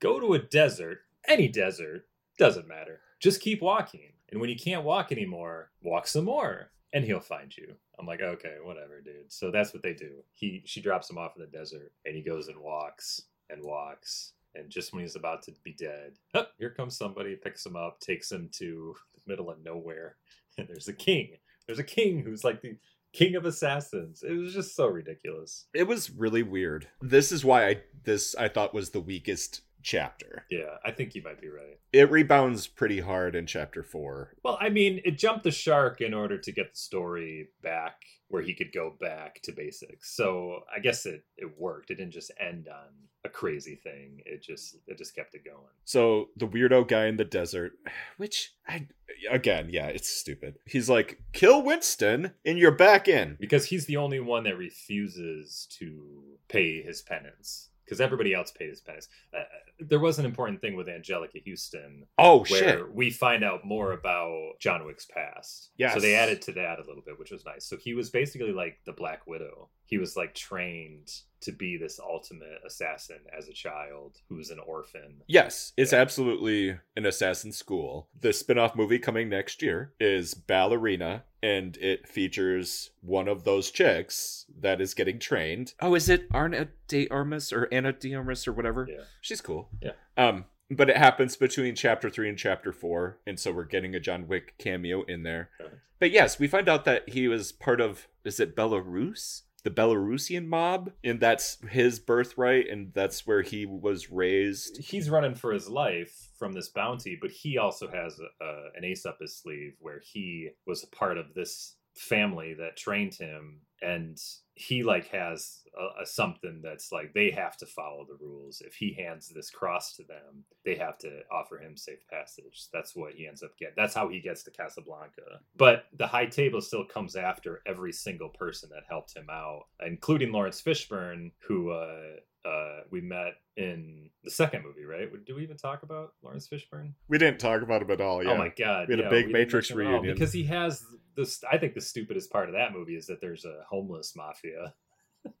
go 0.00 0.18
to 0.18 0.32
a 0.32 0.38
desert, 0.38 1.00
any 1.28 1.48
desert, 1.48 2.06
doesn't 2.38 2.66
matter. 2.66 3.00
Just 3.20 3.42
keep 3.42 3.60
walking. 3.60 4.12
And 4.30 4.40
when 4.40 4.50
you 4.50 4.56
can't 4.56 4.84
walk 4.84 5.12
anymore, 5.12 5.70
walk 5.82 6.06
some 6.06 6.24
more 6.24 6.70
and 6.92 7.04
he'll 7.04 7.20
find 7.20 7.56
you. 7.56 7.74
I'm 7.98 8.06
like, 8.06 8.20
okay, 8.20 8.56
whatever, 8.62 9.00
dude. 9.00 9.30
So 9.30 9.50
that's 9.50 9.72
what 9.72 9.82
they 9.82 9.94
do. 9.94 10.22
He 10.32 10.62
she 10.64 10.80
drops 10.80 11.10
him 11.10 11.18
off 11.18 11.36
in 11.36 11.42
the 11.42 11.48
desert 11.58 11.92
and 12.04 12.14
he 12.14 12.22
goes 12.22 12.48
and 12.48 12.58
walks 12.58 13.22
and 13.48 13.62
walks. 13.62 14.32
And 14.54 14.68
just 14.68 14.92
when 14.92 15.02
he's 15.02 15.16
about 15.16 15.42
to 15.44 15.52
be 15.62 15.72
dead, 15.72 16.14
oh, 16.34 16.46
here 16.58 16.70
comes 16.70 16.96
somebody, 16.96 17.36
picks 17.36 17.64
him 17.64 17.76
up, 17.76 18.00
takes 18.00 18.32
him 18.32 18.48
to 18.54 18.96
the 19.14 19.20
middle 19.26 19.50
of 19.50 19.62
nowhere. 19.64 20.16
And 20.58 20.66
there's 20.66 20.88
a 20.88 20.92
king. 20.92 21.36
There's 21.66 21.78
a 21.78 21.84
king 21.84 22.18
who's 22.18 22.42
like 22.42 22.60
the 22.60 22.76
king 23.12 23.36
of 23.36 23.46
assassins. 23.46 24.22
It 24.22 24.32
was 24.32 24.52
just 24.52 24.74
so 24.74 24.88
ridiculous. 24.88 25.66
it 25.72 25.84
was 25.84 26.10
really 26.10 26.42
weird. 26.42 26.88
This 27.00 27.30
is 27.30 27.44
why 27.44 27.68
I 27.68 27.76
this 28.02 28.34
I 28.34 28.48
thought 28.48 28.74
was 28.74 28.90
the 28.90 29.00
weakest 29.00 29.62
chapter. 29.82 30.44
Yeah, 30.50 30.76
I 30.84 30.90
think 30.90 31.14
you 31.14 31.22
might 31.22 31.40
be 31.40 31.48
right. 31.48 31.78
It 31.92 32.10
rebounds 32.10 32.66
pretty 32.66 33.00
hard 33.00 33.34
in 33.34 33.46
chapter 33.46 33.82
4. 33.82 34.34
Well, 34.42 34.58
I 34.60 34.68
mean, 34.68 35.00
it 35.04 35.18
jumped 35.18 35.44
the 35.44 35.50
shark 35.50 36.00
in 36.00 36.14
order 36.14 36.38
to 36.38 36.52
get 36.52 36.72
the 36.72 36.78
story 36.78 37.48
back 37.62 38.02
where 38.28 38.42
he 38.42 38.54
could 38.54 38.72
go 38.72 38.94
back 39.00 39.40
to 39.42 39.52
basics. 39.52 40.14
So 40.14 40.60
I 40.74 40.78
guess 40.78 41.04
it, 41.04 41.24
it 41.36 41.58
worked. 41.58 41.90
It 41.90 41.96
didn't 41.96 42.12
just 42.12 42.30
end 42.40 42.68
on 42.68 42.88
a 43.24 43.28
crazy 43.28 43.74
thing. 43.74 44.22
It 44.24 44.42
just 44.42 44.76
it 44.86 44.96
just 44.98 45.14
kept 45.14 45.34
it 45.34 45.44
going. 45.44 45.74
So 45.84 46.28
the 46.36 46.46
weirdo 46.46 46.88
guy 46.88 47.06
in 47.06 47.16
the 47.16 47.24
desert, 47.24 47.72
which 48.16 48.54
I 48.66 48.86
again, 49.30 49.68
yeah, 49.70 49.86
it's 49.86 50.08
stupid. 50.08 50.58
He's 50.64 50.88
like, 50.88 51.20
"Kill 51.32 51.62
Winston 51.62 52.32
and 52.44 52.58
you're 52.58 52.70
back 52.70 53.08
in." 53.08 53.36
Because 53.40 53.66
he's 53.66 53.86
the 53.86 53.96
only 53.96 54.20
one 54.20 54.44
that 54.44 54.56
refuses 54.56 55.66
to 55.78 56.22
pay 56.48 56.82
his 56.82 57.02
penance. 57.02 57.68
Because 57.84 58.00
everybody 58.00 58.32
else 58.32 58.52
paid 58.52 58.70
his 58.70 58.80
penance. 58.80 59.08
Uh, 59.36 59.42
there 59.80 59.98
was 59.98 60.18
an 60.18 60.24
important 60.24 60.60
thing 60.60 60.76
with 60.76 60.86
Anjelica 60.86 61.42
Huston 61.46 62.06
Oh 62.18 62.44
where 62.44 62.78
shit. 62.78 62.94
we 62.94 63.10
find 63.10 63.42
out 63.42 63.64
more 63.64 63.92
about 63.92 64.52
John 64.60 64.84
Wick's 64.84 65.06
past. 65.06 65.70
Yeah. 65.76 65.94
So 65.94 66.00
they 66.00 66.14
added 66.14 66.42
to 66.42 66.52
that 66.52 66.78
a 66.78 66.86
little 66.86 67.02
bit, 67.04 67.18
which 67.18 67.30
was 67.30 67.44
nice. 67.44 67.66
So 67.66 67.76
he 67.76 67.94
was 67.94 68.10
basically 68.10 68.52
like 68.52 68.78
the 68.86 68.92
Black 68.92 69.26
Widow. 69.26 69.70
He 69.90 69.98
was 69.98 70.16
like 70.16 70.34
trained 70.36 71.10
to 71.40 71.50
be 71.52 71.76
this 71.76 71.98
ultimate 71.98 72.60
assassin 72.64 73.18
as 73.36 73.48
a 73.48 73.52
child 73.52 74.18
who 74.28 74.36
was 74.36 74.50
an 74.50 74.60
orphan. 74.60 75.22
Yes, 75.26 75.72
it's 75.76 75.92
Yeah. 75.92 75.98
absolutely 76.00 76.78
an 76.96 77.06
assassin 77.06 77.50
school. 77.50 78.08
The 78.18 78.32
spin-off 78.32 78.76
movie 78.76 78.98
coming 79.00 79.28
next 79.28 79.62
year 79.62 79.92
is 79.98 80.34
Ballerina 80.34 81.24
and 81.42 81.76
it 81.78 82.06
features 82.06 82.90
one 83.00 83.26
of 83.26 83.42
those 83.44 83.70
chicks 83.72 84.46
that 84.60 84.80
is 84.80 84.94
getting 84.94 85.18
trained. 85.18 85.74
Oh, 85.80 85.94
is 85.96 86.08
it 86.08 86.26
Arna 86.30 86.68
de 86.86 87.08
Armas 87.08 87.52
or 87.52 87.66
Ana 87.72 87.92
de 87.94 88.14
Armas 88.14 88.46
or 88.46 88.52
whatever? 88.52 88.86
Yeah. 88.88 89.04
She's 89.20 89.40
cool. 89.40 89.70
Yeah. 89.82 89.92
Um 90.16 90.44
but 90.72 90.88
it 90.88 90.96
happens 90.98 91.34
between 91.34 91.74
chapter 91.74 92.08
three 92.08 92.28
and 92.28 92.38
chapter 92.38 92.72
four, 92.72 93.18
and 93.26 93.40
so 93.40 93.50
we're 93.50 93.64
getting 93.64 93.96
a 93.96 93.98
John 93.98 94.28
Wick 94.28 94.54
cameo 94.56 95.02
in 95.02 95.24
there. 95.24 95.50
Okay. 95.60 95.74
But 95.98 96.12
yes, 96.12 96.38
we 96.38 96.46
find 96.46 96.68
out 96.68 96.84
that 96.84 97.08
he 97.08 97.26
was 97.26 97.50
part 97.50 97.80
of 97.80 98.06
is 98.24 98.38
it 98.38 98.54
Belarus? 98.54 99.42
The 99.62 99.70
Belarusian 99.70 100.46
mob, 100.46 100.92
and 101.04 101.20
that's 101.20 101.58
his 101.68 101.98
birthright, 101.98 102.68
and 102.68 102.92
that's 102.94 103.26
where 103.26 103.42
he 103.42 103.66
was 103.66 104.10
raised. 104.10 104.78
He's 104.78 105.10
running 105.10 105.34
for 105.34 105.52
his 105.52 105.68
life 105.68 106.30
from 106.38 106.52
this 106.52 106.68
bounty, 106.68 107.18
but 107.20 107.30
he 107.30 107.58
also 107.58 107.88
has 107.88 108.18
a, 108.18 108.44
a, 108.44 108.68
an 108.76 108.84
ace 108.84 109.04
up 109.04 109.18
his 109.20 109.36
sleeve 109.36 109.74
where 109.78 110.00
he 110.02 110.50
was 110.66 110.82
a 110.82 110.96
part 110.96 111.18
of 111.18 111.34
this 111.34 111.76
family 111.94 112.54
that 112.54 112.76
trained 112.76 113.14
him 113.14 113.60
and 113.82 114.18
he 114.60 114.82
like 114.82 115.08
has 115.08 115.62
a, 115.78 116.02
a 116.02 116.06
something 116.06 116.60
that's 116.62 116.92
like 116.92 117.14
they 117.14 117.30
have 117.30 117.56
to 117.56 117.64
follow 117.64 118.04
the 118.04 118.22
rules 118.22 118.62
if 118.66 118.74
he 118.74 118.92
hands 118.92 119.28
this 119.28 119.50
cross 119.50 119.96
to 119.96 120.02
them 120.02 120.44
they 120.66 120.74
have 120.74 120.98
to 120.98 121.20
offer 121.32 121.58
him 121.58 121.76
safe 121.76 122.06
passage 122.10 122.66
that's 122.70 122.94
what 122.94 123.14
he 123.14 123.26
ends 123.26 123.42
up 123.42 123.56
getting 123.58 123.74
that's 123.76 123.94
how 123.94 124.06
he 124.06 124.20
gets 124.20 124.42
to 124.42 124.50
casablanca 124.50 125.40
but 125.56 125.84
the 125.96 126.06
high 126.06 126.26
table 126.26 126.60
still 126.60 126.84
comes 126.84 127.16
after 127.16 127.62
every 127.66 127.92
single 127.92 128.28
person 128.28 128.68
that 128.70 128.82
helped 128.86 129.16
him 129.16 129.28
out 129.30 129.62
including 129.86 130.30
laurence 130.30 130.60
fishburne 130.60 131.30
who 131.48 131.70
uh 131.70 132.16
uh, 132.42 132.80
we 132.90 133.02
met 133.02 133.34
in 133.58 134.08
the 134.24 134.30
second 134.30 134.64
movie, 134.64 134.84
right? 134.84 135.08
Did 135.26 135.36
we 135.36 135.42
even 135.42 135.58
talk 135.58 135.82
about 135.82 136.14
Laurence 136.22 136.48
Fishburne? 136.48 136.94
We 137.06 137.18
didn't 137.18 137.38
talk 137.38 137.60
about 137.60 137.82
him 137.82 137.90
at 137.90 138.00
all. 138.00 138.24
Yeah. 138.24 138.30
Oh 138.30 138.38
my 138.38 138.48
god! 138.48 138.88
We 138.88 138.96
had 138.96 139.04
a 139.04 139.10
big 139.10 139.30
Matrix 139.30 139.68
mention 139.68 139.80
him 139.80 139.86
at 139.86 139.90
all, 139.90 140.00
reunion. 140.00 140.14
because 140.14 140.32
he 140.32 140.44
has 140.44 140.82
this. 141.20 141.42
I 141.50 141.58
think 141.58 141.74
the 141.74 141.80
stupidest 141.80 142.30
part 142.30 142.48
of 142.48 142.54
that 142.54 142.72
movie 142.72 142.96
is 142.96 143.06
that 143.06 143.20
there's 143.20 143.44
a 143.44 143.64
homeless 143.68 144.14
mafia. 144.16 144.74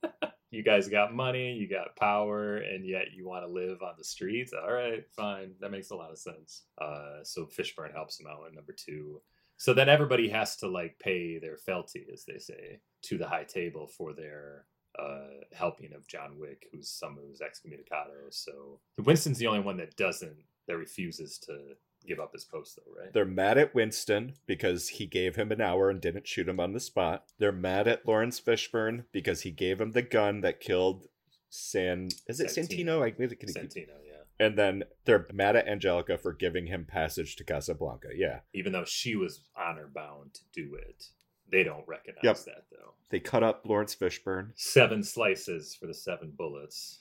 you 0.50 0.62
guys 0.62 0.88
got 0.88 1.14
money, 1.14 1.52
you 1.52 1.68
got 1.68 1.96
power, 1.96 2.58
and 2.58 2.86
yet 2.86 3.12
you 3.14 3.26
want 3.26 3.44
to 3.44 3.52
live 3.52 3.82
on 3.82 3.94
the 3.96 4.04
streets. 4.04 4.52
All 4.52 4.72
right, 4.72 5.04
fine, 5.14 5.52
that 5.60 5.70
makes 5.70 5.90
a 5.90 5.96
lot 5.96 6.10
of 6.10 6.18
sense. 6.18 6.64
Uh, 6.80 7.22
so 7.22 7.46
Fishburne 7.46 7.92
helps 7.92 8.18
him 8.20 8.26
out 8.26 8.48
in 8.48 8.54
number 8.54 8.72
two. 8.72 9.20
So 9.56 9.74
then 9.74 9.88
everybody 9.88 10.28
has 10.30 10.56
to 10.56 10.68
like 10.68 10.98
pay 10.98 11.38
their 11.38 11.56
fealty, 11.56 12.06
as 12.12 12.24
they 12.24 12.38
say, 12.38 12.80
to 13.02 13.18
the 13.18 13.28
high 13.28 13.44
table 13.44 13.86
for 13.86 14.12
their 14.12 14.64
uh, 14.98 15.44
helping 15.52 15.92
of 15.92 16.06
John 16.06 16.38
Wick, 16.38 16.66
who's 16.72 16.90
someone 16.90 17.24
who's 17.28 17.40
excommunicado. 17.40 18.30
So 18.30 18.80
Winston's 18.98 19.38
the 19.38 19.46
only 19.46 19.60
one 19.60 19.76
that 19.76 19.96
doesn't, 19.96 20.36
that 20.66 20.78
refuses 20.78 21.38
to 21.40 21.74
give 22.06 22.20
up 22.20 22.32
his 22.32 22.44
post, 22.44 22.76
though, 22.76 22.92
right? 23.02 23.12
They're 23.12 23.24
mad 23.24 23.58
at 23.58 23.74
Winston 23.74 24.34
because 24.46 24.88
he 24.88 25.06
gave 25.06 25.36
him 25.36 25.52
an 25.52 25.60
hour 25.60 25.90
and 25.90 26.00
didn't 26.00 26.26
shoot 26.26 26.48
him 26.48 26.60
on 26.60 26.72
the 26.72 26.80
spot. 26.80 27.24
They're 27.38 27.52
mad 27.52 27.86
at 27.88 28.06
Laurence 28.06 28.40
Fishburne 28.40 29.04
because 29.12 29.42
he 29.42 29.50
gave 29.50 29.80
him 29.80 29.92
the 29.92 30.02
gun 30.02 30.40
that 30.40 30.60
killed 30.60 31.06
San. 31.48 32.08
Is 32.26 32.40
it 32.40 32.48
Santino. 32.48 32.98
Santino? 32.98 33.02
I 33.02 33.10
could 33.10 33.30
Santino, 33.30 33.96
yeah. 34.06 34.22
And 34.38 34.56
then 34.56 34.84
they're 35.04 35.26
mad 35.32 35.56
at 35.56 35.66
Anjelica 35.66 36.18
for 36.18 36.32
giving 36.32 36.66
him 36.66 36.86
passage 36.86 37.36
to 37.36 37.44
Casablanca. 37.44 38.08
Yeah. 38.14 38.40
Even 38.54 38.72
though 38.72 38.84
she 38.86 39.14
was 39.16 39.42
honor 39.56 39.88
bound 39.94 40.32
to 40.34 40.40
do 40.52 40.74
it, 40.76 41.04
they 41.50 41.62
don't 41.62 41.86
recognize 41.86 42.24
Yep. 42.24 42.36
that 42.46 42.64
though. 42.70 42.94
They 43.10 43.20
cut 43.20 43.42
up 43.42 43.66
Laurence 43.66 43.94
Fishburne. 43.94 44.52
Seven 44.54 45.02
slices 45.02 45.74
for 45.74 45.86
the 45.86 45.92
seven 45.94 46.32
bullets 46.36 47.00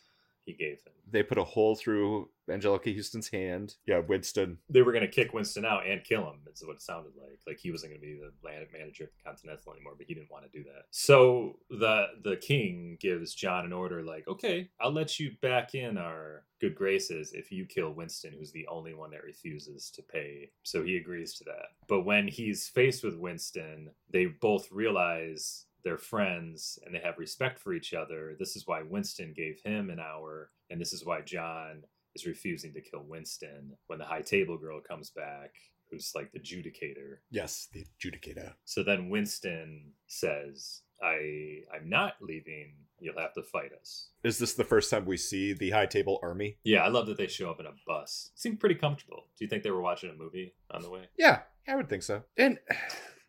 he 0.50 0.56
gave 0.56 0.82
him. 0.86 0.94
They 1.12 1.24
put 1.24 1.38
a 1.38 1.44
hole 1.44 1.75
through 1.75 2.29
Anjelica 2.50 2.96
Huston's 2.96 3.29
hand. 3.29 3.75
Yeah, 3.86 4.00
Winston. 4.00 4.58
They 4.70 4.82
were 4.82 4.91
going 4.91 5.06
to 5.06 5.12
kick 5.12 5.34
Winston 5.34 5.65
out 5.65 5.88
and 5.88 6.03
kill 6.03 6.29
him. 6.29 6.39
Is 6.51 6.63
what 6.65 6.75
it 6.75 6.82
sounded 6.82 7.13
like. 7.18 7.39
Like 7.48 7.60
he 7.60 7.72
wasn't 7.72 7.94
going 7.94 8.01
to 8.01 8.08
be 8.08 8.20
the 8.20 8.32
land 8.48 8.68
manager 8.74 9.06
of 9.06 9.10
the 9.12 9.24
Continental 9.24 9.74
anymore, 9.74 9.94
but 9.98 10.08
he 10.08 10.13
didn't 10.13 10.32
want 10.32 10.51
to 10.51 10.58
do 10.58 10.63
that. 10.65 10.84
So 10.91 11.58
the 11.70 12.08
the 12.24 12.38
king 12.38 12.98
gives 13.00 13.34
John 13.34 13.65
an 13.65 13.74
order, 13.74 14.03
like, 14.03 14.27
"Okay, 14.27 14.70
I'll 14.79 14.91
let 14.91 15.20
you 15.20 15.32
back 15.41 15.75
in 15.75 15.98
our 15.98 16.46
good 16.60 16.75
graces 16.75 17.34
if 17.34 17.51
you 17.51 17.65
kill 17.65 17.91
Winston, 17.91 18.34
who's 18.38 18.51
the 18.51 18.68
only 18.68 18.94
one 18.94 19.12
that 19.12 19.24
refuses 19.24 19.89
to 19.91 20.01
pay." 20.01 20.51
So 20.63 20.84
he 20.84 20.98
agrees 20.98 21.34
to 21.36 21.44
that. 21.46 21.68
But 21.88 22.01
when 22.01 22.27
he's 22.27 22.68
faced 22.68 23.03
with 23.03 23.15
Winston, 23.15 23.91
they 24.10 24.25
both 24.25 24.72
realize 24.72 25.65
they're 25.83 25.98
friends 25.98 26.79
and 26.86 26.93
they 26.93 27.00
have 27.00 27.17
respect 27.17 27.59
for 27.59 27.74
each 27.74 27.93
other. 27.93 28.36
This 28.38 28.55
is 28.55 28.67
why 28.67 28.81
Winston 28.81 29.33
gave 29.36 29.59
him 29.63 29.89
an 29.89 30.00
hour, 30.00 30.51
and 30.69 30.79
this 30.79 30.93
is 30.93 31.05
why 31.05 31.21
John 31.21 31.83
is 32.15 32.25
refusing 32.25 32.74
to 32.74 32.81
kill 32.81 33.03
Winston 33.07 33.74
when 33.88 34.00
the 34.00 34.05
high 34.05 34.21
table 34.21 34.57
girl 34.57 34.81
comes 34.81 35.09
back, 35.12 35.51
who's 35.89 36.12
like 36.15 36.31
the 36.31 36.39
judicator. 36.39 37.17
Yes, 37.29 37.67
the 37.71 37.86
adjudicator. 37.86 38.53
So 38.65 38.83
then 38.83 39.09
Winston 39.09 39.91
says, 40.07 40.81
I 41.01 41.62
I'm 41.74 41.89
not 41.89 42.13
leaving. 42.21 42.74
You'll 43.00 43.19
have 43.19 43.33
to 43.36 43.43
fight 43.43 43.71
us. 43.79 44.09
Is 44.24 44.38
this 44.38 44.53
the 44.55 44.65
first 44.65 44.91
time 44.91 45.05
we 45.05 45.15
see 45.15 45.53
the 45.53 45.69
High 45.69 45.86
Table 45.86 46.19
Army? 46.21 46.57
Yeah, 46.65 46.83
I 46.83 46.89
love 46.89 47.07
that 47.07 47.17
they 47.17 47.27
show 47.27 47.50
up 47.50 47.62
in 47.62 47.65
a 47.65 47.71
bus. 47.88 48.31
Seemed 48.36 48.59
pretty 48.59 48.75
comfortable. 48.75 49.27
Do 49.38 49.45
you 49.45 49.50
think 49.50 49.63
they 49.63 49.71
were 49.71 49.81
watching 49.81 50.09
a 50.09 50.21
movie 50.21 50.53
on 50.71 50.81
the 50.81 50.89
way? 50.89 51.07
Yeah, 51.17 51.39
I 51.65 51.75
would 51.75 51.88
think 51.88 52.03
so. 52.03 52.24
And 52.36 52.59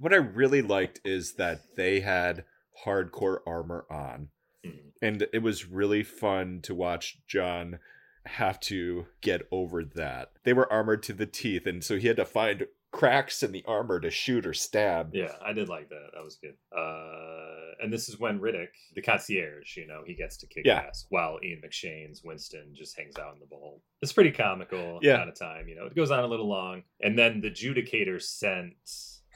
what 0.00 0.12
I 0.12 0.16
really 0.16 0.62
liked 0.62 1.00
is 1.04 1.34
that 1.34 1.60
they 1.76 2.00
had 2.00 2.44
hardcore 2.84 3.38
armor 3.46 3.86
on. 3.90 4.28
Mhm. 4.64 4.92
And 5.02 5.26
it 5.32 5.42
was 5.42 5.66
really 5.66 6.02
fun 6.02 6.60
to 6.62 6.74
watch 6.74 7.18
John 7.26 7.78
have 8.26 8.58
to 8.60 9.06
get 9.20 9.42
over 9.50 9.84
that. 9.84 10.32
They 10.44 10.52
were 10.52 10.70
armored 10.72 11.02
to 11.04 11.12
the 11.12 11.26
teeth, 11.26 11.66
and 11.66 11.82
so 11.84 11.96
he 11.96 12.06
had 12.08 12.16
to 12.16 12.24
find 12.24 12.66
cracks 12.92 13.42
in 13.42 13.52
the 13.52 13.64
armor 13.66 14.00
to 14.00 14.10
shoot 14.10 14.44
or 14.44 14.52
stab. 14.52 15.14
Yeah, 15.14 15.34
I 15.40 15.52
did 15.52 15.68
like 15.68 15.88
that. 15.90 16.10
That 16.12 16.24
was 16.24 16.36
good. 16.36 16.56
Uh, 16.76 17.74
and 17.82 17.92
this 17.92 18.08
is 18.08 18.18
when 18.18 18.40
Reddick, 18.40 18.74
the 18.94 19.00
concierge, 19.00 19.76
you 19.76 19.86
know, 19.86 20.02
he 20.04 20.14
gets 20.14 20.36
to 20.38 20.46
kick 20.48 20.64
Yeah. 20.66 20.80
ass 20.80 21.06
while 21.08 21.38
Ian 21.42 21.62
McShane's 21.62 22.22
Winston 22.24 22.74
just 22.74 22.98
hangs 22.98 23.16
out 23.16 23.32
in 23.34 23.40
the 23.40 23.46
bowl. 23.46 23.82
It's 24.02 24.12
pretty 24.12 24.32
comical 24.32 24.98
Yeah. 25.02 25.16
kind 25.18 25.30
of 25.30 25.38
time, 25.38 25.68
you 25.68 25.76
know. 25.76 25.86
It 25.86 25.94
goes 25.94 26.10
on 26.10 26.24
a 26.24 26.26
little 26.26 26.48
long. 26.48 26.82
And 27.00 27.16
then 27.18 27.40
the 27.40 27.50
Judicator 27.50 28.20
sent 28.20 28.74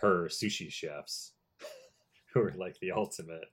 her 0.01 0.29
sushi 0.29 0.71
chefs, 0.71 1.33
who 2.35 2.41
are 2.41 2.55
like 2.57 2.79
the 2.81 2.93
ultimate 2.93 3.45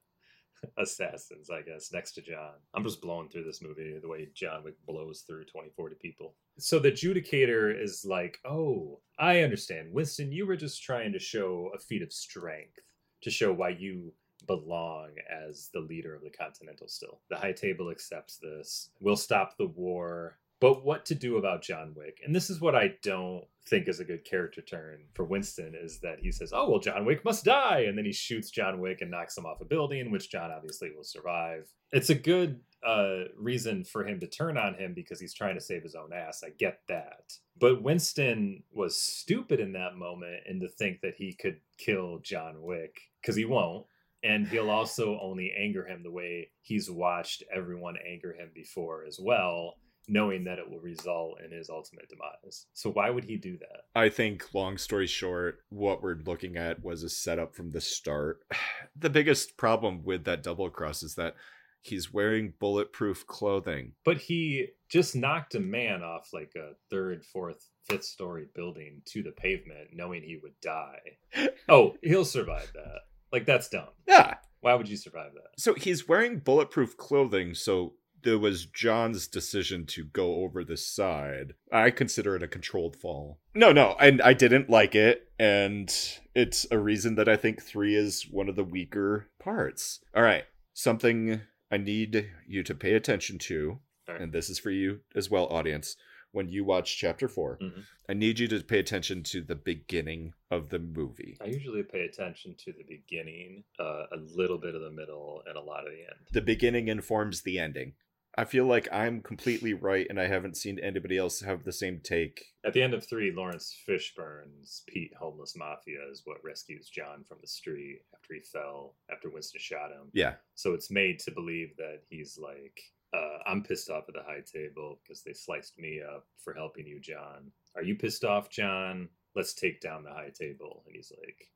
assassins, 0.77 1.49
I 1.49 1.61
guess, 1.61 1.91
next 1.91 2.13
to 2.13 2.21
John. 2.21 2.53
I'm 2.73 2.83
just 2.83 3.01
blowing 3.01 3.29
through 3.29 3.43
this 3.43 3.61
movie 3.61 3.97
the 4.01 4.07
way 4.07 4.29
John 4.33 4.63
Wick 4.63 4.75
blows 4.85 5.21
through 5.21 5.45
20, 5.45 5.69
40 5.75 5.95
people. 6.01 6.35
So 6.57 6.79
the 6.79 6.91
Judicator 6.91 7.81
is 7.81 8.05
like, 8.05 8.39
oh, 8.45 8.99
I 9.17 9.41
understand. 9.41 9.91
Winston, 9.91 10.31
you 10.31 10.45
were 10.45 10.55
just 10.57 10.83
trying 10.83 11.13
to 11.13 11.19
show 11.19 11.71
a 11.75 11.79
feat 11.79 12.01
of 12.01 12.13
strength 12.13 12.79
to 13.21 13.29
show 13.29 13.53
why 13.53 13.69
you 13.69 14.13
belong 14.47 15.09
as 15.29 15.69
the 15.73 15.79
leader 15.79 16.15
of 16.15 16.23
the 16.23 16.29
Continental 16.29 16.87
still. 16.87 17.21
The 17.29 17.37
High 17.37 17.53
Table 17.53 17.89
accepts 17.89 18.37
this. 18.37 18.89
We'll 18.99 19.15
stop 19.15 19.57
the 19.57 19.67
war. 19.67 20.37
But 20.61 20.85
what 20.85 21.05
to 21.07 21.15
do 21.15 21.37
about 21.37 21.63
John 21.63 21.93
Wick? 21.95 22.21
And 22.23 22.35
this 22.35 22.51
is 22.51 22.61
what 22.61 22.75
I 22.75 22.93
don't 23.01 23.43
think 23.67 23.87
is 23.87 23.99
a 23.99 24.05
good 24.05 24.23
character 24.23 24.61
turn 24.61 24.99
for 25.15 25.25
Winston 25.25 25.73
is 25.75 25.99
that 26.01 26.19
he 26.19 26.31
says, 26.31 26.53
"Oh 26.53 26.69
well, 26.69 26.79
John 26.79 27.03
Wick 27.03 27.25
must 27.25 27.43
die," 27.43 27.85
and 27.87 27.97
then 27.97 28.05
he 28.05 28.13
shoots 28.13 28.51
John 28.51 28.79
Wick 28.79 29.01
and 29.01 29.09
knocks 29.09 29.35
him 29.35 29.47
off 29.47 29.59
a 29.59 29.65
building, 29.65 30.11
which 30.11 30.29
John 30.29 30.51
obviously 30.51 30.91
will 30.91 31.03
survive. 31.03 31.67
It's 31.91 32.11
a 32.11 32.15
good 32.15 32.61
uh, 32.85 33.23
reason 33.35 33.83
for 33.83 34.05
him 34.05 34.19
to 34.19 34.27
turn 34.27 34.55
on 34.55 34.75
him 34.75 34.93
because 34.93 35.19
he's 35.19 35.33
trying 35.33 35.55
to 35.55 35.61
save 35.61 35.81
his 35.81 35.95
own 35.95 36.13
ass. 36.13 36.43
I 36.45 36.49
get 36.51 36.81
that, 36.87 37.33
but 37.59 37.81
Winston 37.81 38.61
was 38.71 39.01
stupid 39.01 39.59
in 39.59 39.73
that 39.73 39.95
moment 39.95 40.43
and 40.47 40.61
to 40.61 40.69
think 40.69 41.01
that 41.01 41.15
he 41.15 41.33
could 41.33 41.59
kill 41.79 42.19
John 42.19 42.61
Wick 42.61 43.01
because 43.19 43.35
he 43.35 43.45
won't. 43.45 43.87
And 44.23 44.47
he'll 44.47 44.69
also 44.69 45.19
only 45.19 45.51
anger 45.57 45.83
him 45.83 46.03
the 46.03 46.11
way 46.11 46.51
he's 46.61 46.91
watched 46.91 47.41
everyone 47.51 47.95
anger 48.07 48.33
him 48.33 48.51
before 48.53 49.03
as 49.03 49.19
well 49.19 49.77
knowing 50.07 50.43
that 50.45 50.59
it 50.59 50.69
will 50.69 50.79
result 50.79 51.39
in 51.43 51.51
his 51.51 51.69
ultimate 51.69 52.09
demise. 52.09 52.65
So 52.73 52.89
why 52.89 53.09
would 53.09 53.23
he 53.25 53.37
do 53.37 53.57
that? 53.57 53.85
I 53.95 54.09
think, 54.09 54.53
long 54.53 54.77
story 54.77 55.07
short, 55.07 55.59
what 55.69 56.01
we're 56.01 56.19
looking 56.25 56.57
at 56.57 56.83
was 56.83 57.03
a 57.03 57.09
setup 57.09 57.55
from 57.55 57.71
the 57.71 57.81
start. 57.81 58.41
The 58.93 59.09
biggest 59.09 59.57
problem 59.57 60.03
with 60.03 60.25
that 60.25 60.43
double 60.43 60.69
cross 60.69 61.01
is 61.01 61.15
that 61.15 61.35
he's 61.81 62.13
wearing 62.13 62.53
bulletproof 62.59 63.25
clothing. 63.25 63.93
But 64.05 64.17
he 64.17 64.67
just 64.89 65.15
knocked 65.15 65.55
a 65.55 65.59
man 65.59 66.03
off 66.03 66.29
like 66.33 66.51
a 66.55 66.73
third, 66.89 67.25
fourth, 67.25 67.69
fifth 67.89 68.03
story 68.03 68.47
building 68.53 69.01
to 69.05 69.23
the 69.23 69.31
pavement, 69.31 69.89
knowing 69.93 70.21
he 70.23 70.37
would 70.41 70.59
die. 70.61 70.99
Oh, 71.69 71.95
he'll 72.03 72.25
survive 72.25 72.69
that. 72.73 72.99
Like 73.31 73.45
that's 73.45 73.69
dumb. 73.69 73.87
Yeah. 74.05 74.35
Why 74.59 74.75
would 74.75 74.89
you 74.89 74.97
survive 74.97 75.31
that? 75.35 75.57
So 75.57 75.73
he's 75.73 76.07
wearing 76.07 76.39
bulletproof 76.39 76.97
clothing, 76.97 77.53
so 77.55 77.93
there 78.23 78.37
was 78.39 78.65
John's 78.65 79.27
decision 79.27 79.85
to 79.87 80.03
go 80.05 80.35
over 80.43 80.63
the 80.63 80.77
side. 80.77 81.53
I 81.71 81.89
consider 81.91 82.35
it 82.35 82.43
a 82.43 82.47
controlled 82.47 82.95
fall. 82.95 83.39
No, 83.55 83.71
no, 83.71 83.95
and 83.99 84.21
I 84.21 84.33
didn't 84.33 84.69
like 84.69 84.95
it, 84.95 85.29
and 85.39 85.93
it's 86.35 86.65
a 86.71 86.77
reason 86.79 87.15
that 87.15 87.27
I 87.29 87.35
think 87.37 87.61
three 87.61 87.95
is 87.95 88.27
one 88.29 88.49
of 88.49 88.55
the 88.55 88.63
weaker 88.63 89.27
parts. 89.39 89.99
All 90.15 90.23
right, 90.23 90.45
something 90.73 91.41
I 91.71 91.77
need 91.77 92.29
you 92.47 92.63
to 92.63 92.75
pay 92.75 92.93
attention 92.93 93.37
to, 93.39 93.79
right. 94.07 94.21
and 94.21 94.31
this 94.33 94.49
is 94.49 94.59
for 94.59 94.71
you 94.71 95.01
as 95.15 95.29
well, 95.29 95.47
audience. 95.47 95.95
When 96.33 96.47
you 96.47 96.63
watch 96.63 96.97
chapter 96.97 97.27
4 97.27 97.57
Mhm. 97.61 97.83
I 98.07 98.13
need 98.13 98.39
you 98.39 98.47
to 98.47 98.63
pay 98.63 98.79
attention 98.79 99.21
to 99.23 99.41
the 99.41 99.55
beginning 99.55 100.33
of 100.49 100.69
the 100.69 100.79
movie. 100.79 101.35
I 101.41 101.47
usually 101.47 101.83
pay 101.83 102.05
attention 102.05 102.55
to 102.59 102.71
the 102.71 102.83
beginning, 102.83 103.65
uh, 103.77 104.05
a 104.13 104.15
little 104.17 104.57
bit 104.57 104.73
of 104.73 104.79
the 104.81 104.91
middle, 104.91 105.43
and 105.45 105.57
a 105.57 105.61
lot 105.61 105.85
of 105.85 105.91
the 105.91 105.99
end. 105.99 106.27
The 106.31 106.41
beginning 106.41 106.87
informs 106.87 107.41
the 107.41 107.59
ending. 107.59 107.95
I 108.37 108.45
feel 108.45 108.65
like 108.65 108.87
I'm 108.93 109.21
completely 109.21 109.73
right, 109.73 110.07
and 110.09 110.19
I 110.19 110.27
haven't 110.27 110.55
seen 110.55 110.79
anybody 110.79 111.17
else 111.17 111.41
have 111.41 111.63
the 111.65 111.73
same 111.73 111.99
take. 112.01 112.45
At 112.65 112.71
the 112.73 112.81
end 112.81 112.93
of 112.93 113.05
three, 113.05 113.33
Laurence 113.35 113.75
Fishburne's 113.87 114.83
Pete 114.87 115.13
Homeless 115.19 115.55
Mafia 115.57 115.99
is 116.09 116.21
what 116.23 116.43
rescues 116.43 116.89
John 116.89 117.25
from 117.27 117.39
the 117.41 117.47
street 117.47 117.99
after 118.13 118.33
he 118.33 118.39
fell, 118.39 118.95
after 119.11 119.29
Winston 119.29 119.59
shot 119.59 119.91
him. 119.91 120.09
Yeah, 120.13 120.35
So 120.55 120.73
it's 120.73 120.89
made 120.89 121.19
to 121.19 121.31
believe 121.31 121.75
that 121.77 122.03
he's 122.09 122.37
like, 122.41 122.79
uh, 123.13 123.39
I'm 123.45 123.63
pissed 123.63 123.89
off 123.89 124.05
at 124.07 124.13
the 124.13 124.23
high 124.23 124.43
table 124.49 124.99
because 125.03 125.23
they 125.23 125.33
sliced 125.33 125.77
me 125.77 126.01
up 126.01 126.25
for 126.41 126.53
helping 126.53 126.87
you, 126.87 127.01
John. 127.01 127.51
Are 127.75 127.83
you 127.83 127.95
pissed 127.95 128.23
off, 128.23 128.49
John? 128.49 129.09
Let's 129.35 129.53
take 129.53 129.81
down 129.81 130.03
the 130.03 130.11
high 130.13 130.31
table. 130.33 130.83
And 130.87 130.95
he's 130.95 131.11
like, 131.19 131.49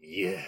Yeah. 0.00 0.42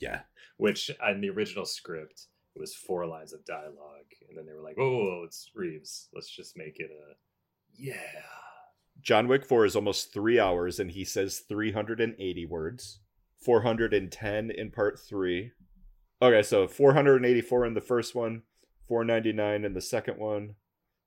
yeah. 0.00 0.20
Which 0.56 0.90
in 1.08 1.20
the 1.20 1.30
original 1.30 1.64
script, 1.66 2.26
it 2.54 2.60
was 2.60 2.74
four 2.74 3.06
lines 3.06 3.32
of 3.32 3.44
dialogue. 3.44 4.06
And 4.28 4.36
then 4.36 4.46
they 4.46 4.52
were 4.52 4.62
like, 4.62 4.76
oh, 4.78 4.82
oh, 4.82 5.20
oh, 5.20 5.22
it's 5.24 5.50
Reeves. 5.54 6.08
Let's 6.14 6.30
just 6.30 6.56
make 6.56 6.78
it 6.78 6.90
a, 6.90 7.14
Yeah. 7.74 7.94
John 9.00 9.26
Wick 9.26 9.44
4 9.46 9.64
is 9.64 9.74
almost 9.74 10.12
three 10.12 10.38
hours, 10.38 10.78
and 10.78 10.90
he 10.90 11.04
says 11.04 11.40
380 11.48 12.46
words. 12.46 13.00
410 13.40 14.50
in 14.50 14.70
part 14.70 14.98
three. 15.00 15.52
Okay, 16.20 16.42
so 16.42 16.68
484 16.68 17.66
in 17.66 17.74
the 17.74 17.80
first 17.80 18.14
one, 18.14 18.42
499 18.86 19.64
in 19.64 19.72
the 19.74 19.80
second 19.80 20.18
one, 20.18 20.54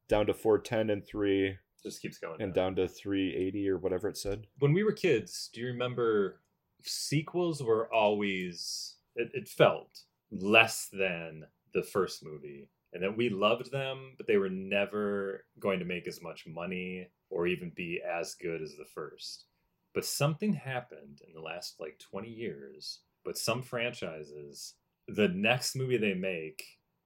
down 0.09 0.25
to 0.25 0.33
410 0.33 0.89
and 0.89 1.05
three, 1.07 1.57
Just 1.83 2.01
keeps 2.01 2.17
going. 2.17 2.41
and 2.41 2.53
down. 2.53 2.75
down 2.75 2.87
to 2.87 2.93
380 2.93 3.69
or 3.69 3.77
whatever 3.77 4.09
it 4.09 4.17
said. 4.17 4.47
when 4.59 4.73
we 4.73 4.83
were 4.83 4.91
kids, 4.91 5.49
do 5.53 5.61
you 5.61 5.67
remember 5.67 6.41
sequels 6.83 7.63
were 7.63 7.91
always 7.93 8.95
it, 9.15 9.29
it 9.33 9.47
felt 9.47 10.01
less 10.39 10.89
than 10.91 11.45
the 11.73 11.83
first 11.83 12.23
movie 12.23 12.69
and 12.93 13.03
that 13.03 13.17
we 13.17 13.29
loved 13.29 13.71
them 13.71 14.13
but 14.17 14.27
they 14.27 14.37
were 14.37 14.49
never 14.49 15.45
going 15.59 15.79
to 15.79 15.85
make 15.85 16.07
as 16.07 16.21
much 16.21 16.45
money 16.47 17.07
or 17.29 17.47
even 17.47 17.71
be 17.75 18.01
as 18.01 18.35
good 18.35 18.61
as 18.61 18.75
the 18.75 18.85
first. 18.93 19.45
But 19.93 20.05
something 20.05 20.53
happened 20.53 21.21
in 21.25 21.33
the 21.33 21.41
last 21.41 21.75
like 21.79 21.99
20 21.99 22.29
years 22.29 23.01
but 23.23 23.37
some 23.37 23.61
franchises 23.61 24.75
the 25.07 25.27
next 25.27 25.75
movie 25.75 25.97
they 25.97 26.13
make 26.13 26.63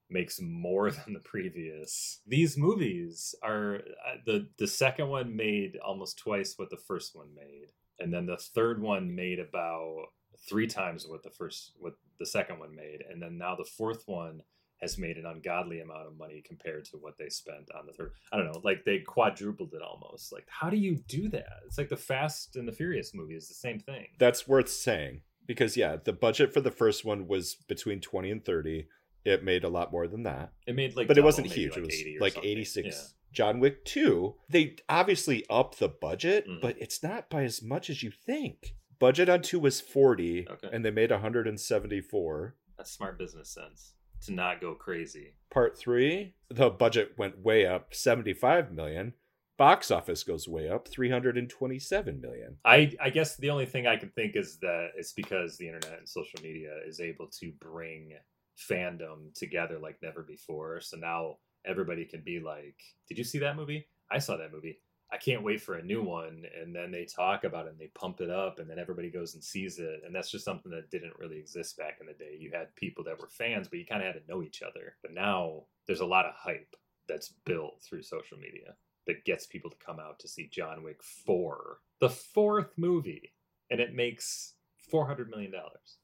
makes 0.09 0.39
more 0.41 0.91
than 1.05 1.13
the 1.13 1.19
previous. 1.19 2.21
These 2.27 2.57
movies 2.57 3.35
are 3.43 3.75
uh, 3.75 4.17
the 4.25 4.47
the 4.57 4.67
second 4.67 5.09
one 5.09 5.35
made 5.35 5.77
almost 5.85 6.17
twice 6.17 6.53
what 6.57 6.69
the 6.69 6.77
first 6.77 7.15
one 7.15 7.33
made 7.35 7.71
and 7.99 8.13
then 8.13 8.25
the 8.25 8.37
third 8.37 8.81
one 8.81 9.13
made 9.13 9.39
about 9.39 10.07
three 10.47 10.67
times 10.67 11.05
what 11.07 11.23
the 11.23 11.29
first 11.29 11.73
what 11.77 11.93
the 12.19 12.25
second 12.25 12.59
one 12.59 12.75
made 12.75 13.03
and 13.09 13.21
then 13.21 13.37
now 13.37 13.55
the 13.55 13.63
fourth 13.77 14.03
one 14.07 14.41
has 14.81 14.97
made 14.97 15.17
an 15.17 15.25
ungodly 15.25 15.81
amount 15.81 16.07
of 16.07 16.17
money 16.17 16.41
compared 16.45 16.85
to 16.85 16.95
what 16.97 17.17
they 17.17 17.27
spent 17.29 17.67
on 17.77 17.85
the 17.85 17.93
third 17.93 18.11
i 18.31 18.37
don't 18.37 18.45
know 18.45 18.61
like 18.63 18.83
they 18.85 18.99
quadrupled 18.99 19.73
it 19.73 19.81
almost 19.81 20.31
like 20.31 20.45
how 20.47 20.69
do 20.69 20.77
you 20.77 20.95
do 21.07 21.27
that 21.27 21.59
it's 21.65 21.77
like 21.77 21.89
the 21.89 21.97
fast 21.97 22.55
and 22.55 22.67
the 22.67 22.71
furious 22.71 23.13
movie 23.13 23.35
is 23.35 23.47
the 23.47 23.53
same 23.53 23.79
thing 23.79 24.07
That's 24.19 24.47
worth 24.47 24.69
saying 24.69 25.21
because, 25.47 25.75
yeah, 25.75 25.95
the 25.95 26.13
budget 26.13 26.53
for 26.53 26.61
the 26.61 26.69
first 26.69 27.03
one 27.03 27.27
was 27.27 27.55
between 27.67 28.01
20 28.01 28.29
and 28.29 28.45
30. 28.45 28.87
It 29.25 29.43
made 29.43 29.63
a 29.63 29.67
lot 29.69 29.91
more 29.91 30.07
than 30.07 30.21
that. 30.23 30.51
it 30.67 30.75
made 30.75 30.95
like 30.95 31.07
but 31.07 31.17
it 31.17 31.23
wasn't 31.23 31.47
huge. 31.47 31.71
like 31.71 31.77
it 31.79 31.85
was 31.87 31.95
80 31.95 32.17
like 32.21 32.33
something. 32.33 32.51
86. 32.51 32.87
Yeah. 32.87 33.03
John 33.33 33.59
Wick 33.59 33.83
2, 33.85 34.35
they 34.47 34.75
obviously 34.87 35.43
upped 35.49 35.79
the 35.79 35.87
budget, 35.89 36.47
Mhm. 36.47 36.61
but 36.61 36.75
it's 36.79 37.01
not 37.01 37.31
by 37.31 37.43
as 37.45 37.63
much 37.63 37.89
as 37.89 38.03
you 38.03 38.11
think. 38.11 38.75
Budget 38.99 39.29
on 39.29 39.41
2 39.41 39.59
was 39.59 39.79
40 39.81 40.47
Okay. 40.49 40.69
and 40.73 40.83
they 40.83 40.91
made 40.91 41.11
174. 41.11 42.55
that's 42.77 42.91
smart 42.91 43.17
business 43.17 43.49
sense 43.49 43.93
to 44.21 44.33
not 44.33 44.59
go 44.61 44.75
crazy 44.75 45.33
Part 45.49 45.77
3, 45.77 46.35
the 46.49 46.69
budget 46.69 47.13
went 47.17 47.39
way 47.39 47.65
up, 47.65 47.93
75 47.95 48.71
million. 48.71 49.13
Box 49.57 49.89
office 49.91 50.23
goes 50.23 50.47
way 50.47 50.69
up, 50.69 50.87
327 50.87 52.21
million. 52.21 52.57
I 52.63 52.93
I 53.01 53.09
guess 53.09 53.35
the 53.35 53.49
only 53.49 53.65
thing 53.65 53.87
I 53.87 53.97
can 53.97 54.09
think 54.09 54.35
is 54.35 54.57
that 54.59 54.89
it's 54.95 55.13
because 55.13 55.57
the 55.57 55.67
internet 55.67 55.99
and 55.99 56.07
social 56.07 56.39
media 56.43 56.71
is 56.87 56.99
able 56.99 57.27
to 57.39 57.51
bring 57.59 58.13
fandom 58.57 59.33
together 59.33 59.79
like 59.79 59.97
never 60.01 60.21
before. 60.23 60.79
So 60.81 60.97
now 60.97 61.37
everybody 61.65 62.05
can 62.05 62.21
be 62.21 62.39
like, 62.39 62.75
"Did 63.07 63.17
you 63.17 63.23
see 63.23 63.39
that 63.39 63.55
movie? 63.57 63.87
I 64.11 64.19
saw 64.19 64.37
that 64.37 64.51
movie. 64.53 64.79
I 65.11 65.17
can't 65.17 65.43
wait 65.43 65.61
for 65.61 65.75
a 65.75 65.83
new 65.83 66.01
one." 66.03 66.45
And 66.59 66.75
then 66.75 66.91
they 66.91 67.05
talk 67.05 67.43
about 67.43 67.65
it 67.65 67.71
and 67.71 67.79
they 67.79 67.87
pump 67.87 68.21
it 68.21 68.29
up, 68.29 68.59
and 68.59 68.69
then 68.69 68.79
everybody 68.79 69.09
goes 69.09 69.33
and 69.33 69.43
sees 69.43 69.79
it. 69.79 70.01
And 70.05 70.13
that's 70.13 70.31
just 70.31 70.45
something 70.45 70.71
that 70.71 70.91
didn't 70.91 71.17
really 71.19 71.37
exist 71.37 71.77
back 71.77 71.97
in 71.99 72.07
the 72.07 72.13
day. 72.13 72.37
You 72.39 72.51
had 72.53 72.75
people 72.75 73.03
that 73.05 73.19
were 73.19 73.27
fans, 73.27 73.67
but 73.67 73.79
you 73.79 73.85
kind 73.85 74.01
of 74.01 74.13
had 74.13 74.21
to 74.21 74.31
know 74.31 74.43
each 74.43 74.61
other. 74.61 74.95
But 75.01 75.13
now 75.13 75.63
there's 75.87 76.01
a 76.01 76.05
lot 76.05 76.25
of 76.25 76.33
hype 76.35 76.75
that's 77.07 77.33
built 77.45 77.81
through 77.81 78.03
social 78.03 78.37
media 78.37 78.75
that 79.07 79.25
gets 79.25 79.47
people 79.47 79.71
to 79.71 79.85
come 79.85 79.99
out 79.99 80.19
to 80.19 80.27
see 80.27 80.47
John 80.51 80.83
Wick 80.83 81.03
4, 81.03 81.79
the 81.99 82.09
fourth 82.09 82.73
movie, 82.77 83.33
and 83.71 83.79
it 83.79 83.95
makes 83.95 84.53
$400 84.93 85.29
million. 85.29 85.51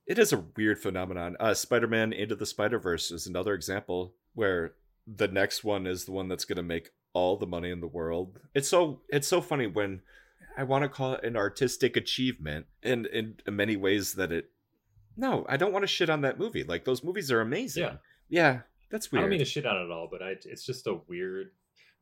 It 0.07 0.19
is 0.19 0.33
a 0.33 0.43
weird 0.57 0.79
phenomenon. 0.79 1.37
Uh, 1.39 1.53
Spider 1.53 1.87
Man 1.87 2.13
Into 2.13 2.35
the 2.35 2.45
Spider 2.45 2.79
Verse 2.79 3.11
is 3.11 3.27
another 3.27 3.53
example 3.53 4.15
where 4.33 4.73
the 5.07 5.27
next 5.27 5.63
one 5.63 5.85
is 5.85 6.05
the 6.05 6.11
one 6.11 6.27
that's 6.27 6.45
going 6.45 6.57
to 6.57 6.63
make 6.63 6.89
all 7.15 7.37
the 7.37 7.47
money 7.47 7.71
in 7.71 7.79
the 7.79 7.87
world. 7.87 8.39
It's 8.53 8.67
so 8.67 9.01
it's 9.09 9.27
so 9.27 9.41
funny 9.41 9.65
when 9.65 10.01
I 10.57 10.63
want 10.63 10.83
to 10.83 10.89
call 10.89 11.13
it 11.13 11.23
an 11.23 11.35
artistic 11.35 11.97
achievement, 11.97 12.67
and 12.83 13.07
in, 13.07 13.37
in 13.47 13.55
many 13.55 13.75
ways 13.75 14.13
that 14.13 14.31
it. 14.31 14.51
No, 15.17 15.45
I 15.47 15.55
don't 15.57 15.71
want 15.71 15.83
to 15.83 15.87
shit 15.87 16.09
on 16.09 16.21
that 16.21 16.37
movie. 16.37 16.63
Like 16.63 16.83
those 16.83 17.03
movies 17.03 17.31
are 17.31 17.39
amazing. 17.41 17.83
Yeah. 17.83 17.95
yeah, 18.27 18.59
that's 18.91 19.11
weird. 19.11 19.21
I 19.21 19.23
don't 19.23 19.29
mean 19.29 19.39
to 19.39 19.45
shit 19.45 19.65
on 19.65 19.77
it 19.77 19.89
all, 19.89 20.09
but 20.11 20.21
I, 20.21 20.35
it's 20.43 20.65
just 20.65 20.85
a 20.87 20.99
weird. 21.07 21.51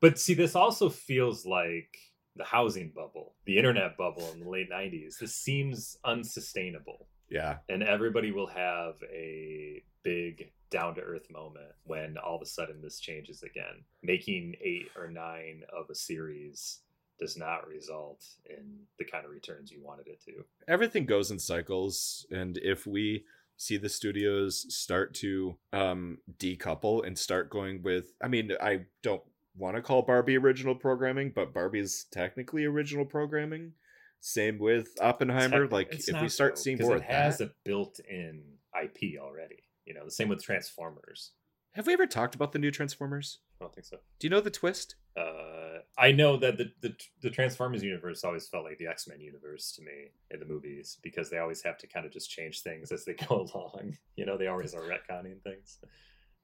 But 0.00 0.18
see, 0.18 0.34
this 0.34 0.56
also 0.56 0.88
feels 0.90 1.46
like 1.46 1.96
the 2.36 2.44
housing 2.44 2.90
bubble, 2.94 3.36
the 3.46 3.56
internet 3.56 3.96
bubble 3.96 4.28
in 4.32 4.40
the 4.40 4.50
late 4.50 4.68
90s. 4.70 5.18
This 5.20 5.36
seems 5.36 5.96
unsustainable. 6.04 7.06
yeah, 7.30 7.58
and 7.68 7.84
everybody 7.84 8.32
will 8.32 8.48
have 8.48 8.94
a 9.12 9.84
big 10.02 10.50
down 10.70 10.94
to 10.94 11.00
earth 11.00 11.30
moment 11.30 11.72
when 11.84 12.16
all 12.18 12.36
of 12.36 12.42
a 12.42 12.46
sudden 12.46 12.80
this 12.82 12.98
changes 12.98 13.42
again. 13.42 13.84
Making 14.02 14.56
eight 14.60 14.88
or 14.96 15.08
nine 15.08 15.62
of 15.76 15.90
a 15.90 15.94
series 15.94 16.80
does 17.20 17.36
not 17.36 17.68
result 17.68 18.24
in 18.50 18.80
the 18.98 19.04
kind 19.04 19.24
of 19.24 19.30
returns 19.30 19.70
you 19.70 19.80
wanted 19.82 20.08
it 20.08 20.20
to. 20.24 20.44
everything 20.66 21.06
goes 21.06 21.30
in 21.30 21.38
cycles 21.38 22.26
and 22.32 22.58
if 22.58 22.88
we 22.88 23.24
see 23.56 23.76
the 23.76 23.88
studios 23.88 24.66
start 24.74 25.14
to 25.14 25.56
um 25.72 26.18
decouple 26.38 27.06
and 27.06 27.16
start 27.16 27.48
going 27.50 27.80
with 27.84 28.06
i 28.20 28.26
mean 28.26 28.50
i 28.60 28.80
don't 29.02 29.22
want 29.56 29.76
to 29.76 29.80
call 29.82 30.02
barbie 30.02 30.36
original 30.36 30.74
programming 30.74 31.30
but 31.32 31.54
barbie's 31.54 32.06
technically 32.10 32.64
original 32.64 33.04
programming 33.04 33.70
same 34.18 34.58
with 34.58 34.88
oppenheimer 35.00 35.68
like 35.68 35.92
if 35.92 36.20
we 36.20 36.28
start 36.28 36.56
though, 36.56 36.62
seeing 36.62 36.78
more 36.80 36.96
it 36.96 37.02
has 37.04 37.38
that 37.38 37.50
a 37.50 37.52
built-in 37.64 38.42
IP 38.82 39.20
already. 39.20 39.62
You 39.86 39.94
know, 39.94 40.04
the 40.04 40.10
same 40.10 40.28
with 40.28 40.42
Transformers. 40.42 41.32
have 41.72 41.86
we 41.86 41.92
ever 41.92 42.06
talked 42.06 42.34
about 42.34 42.52
the 42.52 42.58
new 42.58 42.70
transformers 42.70 43.38
I 43.60 43.64
don't 43.64 43.74
think 43.74 43.84
so. 43.86 43.98
do 44.18 44.26
you 44.26 44.30
know 44.30 44.40
the 44.40 44.50
twist 44.50 44.96
Uh, 45.16 45.78
I 45.96 46.10
know 46.12 46.36
that 46.38 46.58
the, 46.58 46.72
the 46.80 46.94
the 47.22 47.30
Transformers 47.30 47.82
universe 47.82 48.24
always 48.24 48.48
felt 48.48 48.64
like 48.64 48.78
the 48.78 48.86
X 48.88 49.06
Men 49.08 49.20
universe 49.20 49.72
to 49.76 49.82
me 49.82 50.10
in 50.30 50.40
the 50.40 50.46
movies 50.46 50.98
because 51.02 51.30
they 51.30 51.38
always 51.38 51.62
have 51.62 51.78
to 51.78 51.86
kind 51.86 52.04
of 52.06 52.12
just 52.12 52.30
change 52.30 52.62
things 52.62 52.90
as 52.92 53.04
they 53.04 53.14
go 53.28 53.46
along. 53.54 53.96
You 54.16 54.26
know, 54.26 54.36
they 54.36 54.48
always 54.48 54.74
are 54.74 54.80
retconning 54.82 55.40
things. 55.42 55.78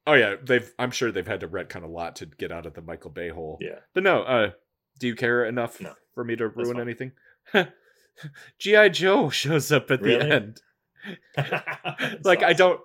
oh 0.06 0.14
yeah 0.14 0.34
they've 0.42 0.72
i'm 0.78 0.90
sure 0.90 1.12
they've 1.12 1.26
had 1.26 1.40
to 1.40 1.48
retcon 1.48 1.82
a 1.82 1.86
lot 2.00 2.16
to 2.16 2.24
get 2.26 2.50
out 2.50 2.64
of 2.66 2.72
the 2.74 2.80
michael 2.80 3.10
bay 3.10 3.28
hole 3.28 3.58
Yeah, 3.60 3.80
But 3.94 4.02
no, 4.02 4.22
uh, 4.22 4.50
do 4.98 5.06
you 5.08 5.14
care 5.14 5.44
enough 5.44 5.78
No. 5.80 5.92
for 6.14 6.24
me 6.24 6.36
to 6.36 6.48
ruin 6.48 6.80
anything? 6.80 7.12
G.I. 8.58 8.88
Joe 8.90 9.30
shows 9.30 9.70
up 9.72 9.90
at 9.90 10.02
the 10.02 10.20
end. 10.20 10.60
Like, 12.24 12.42
I 12.42 12.52
don't. 12.52 12.80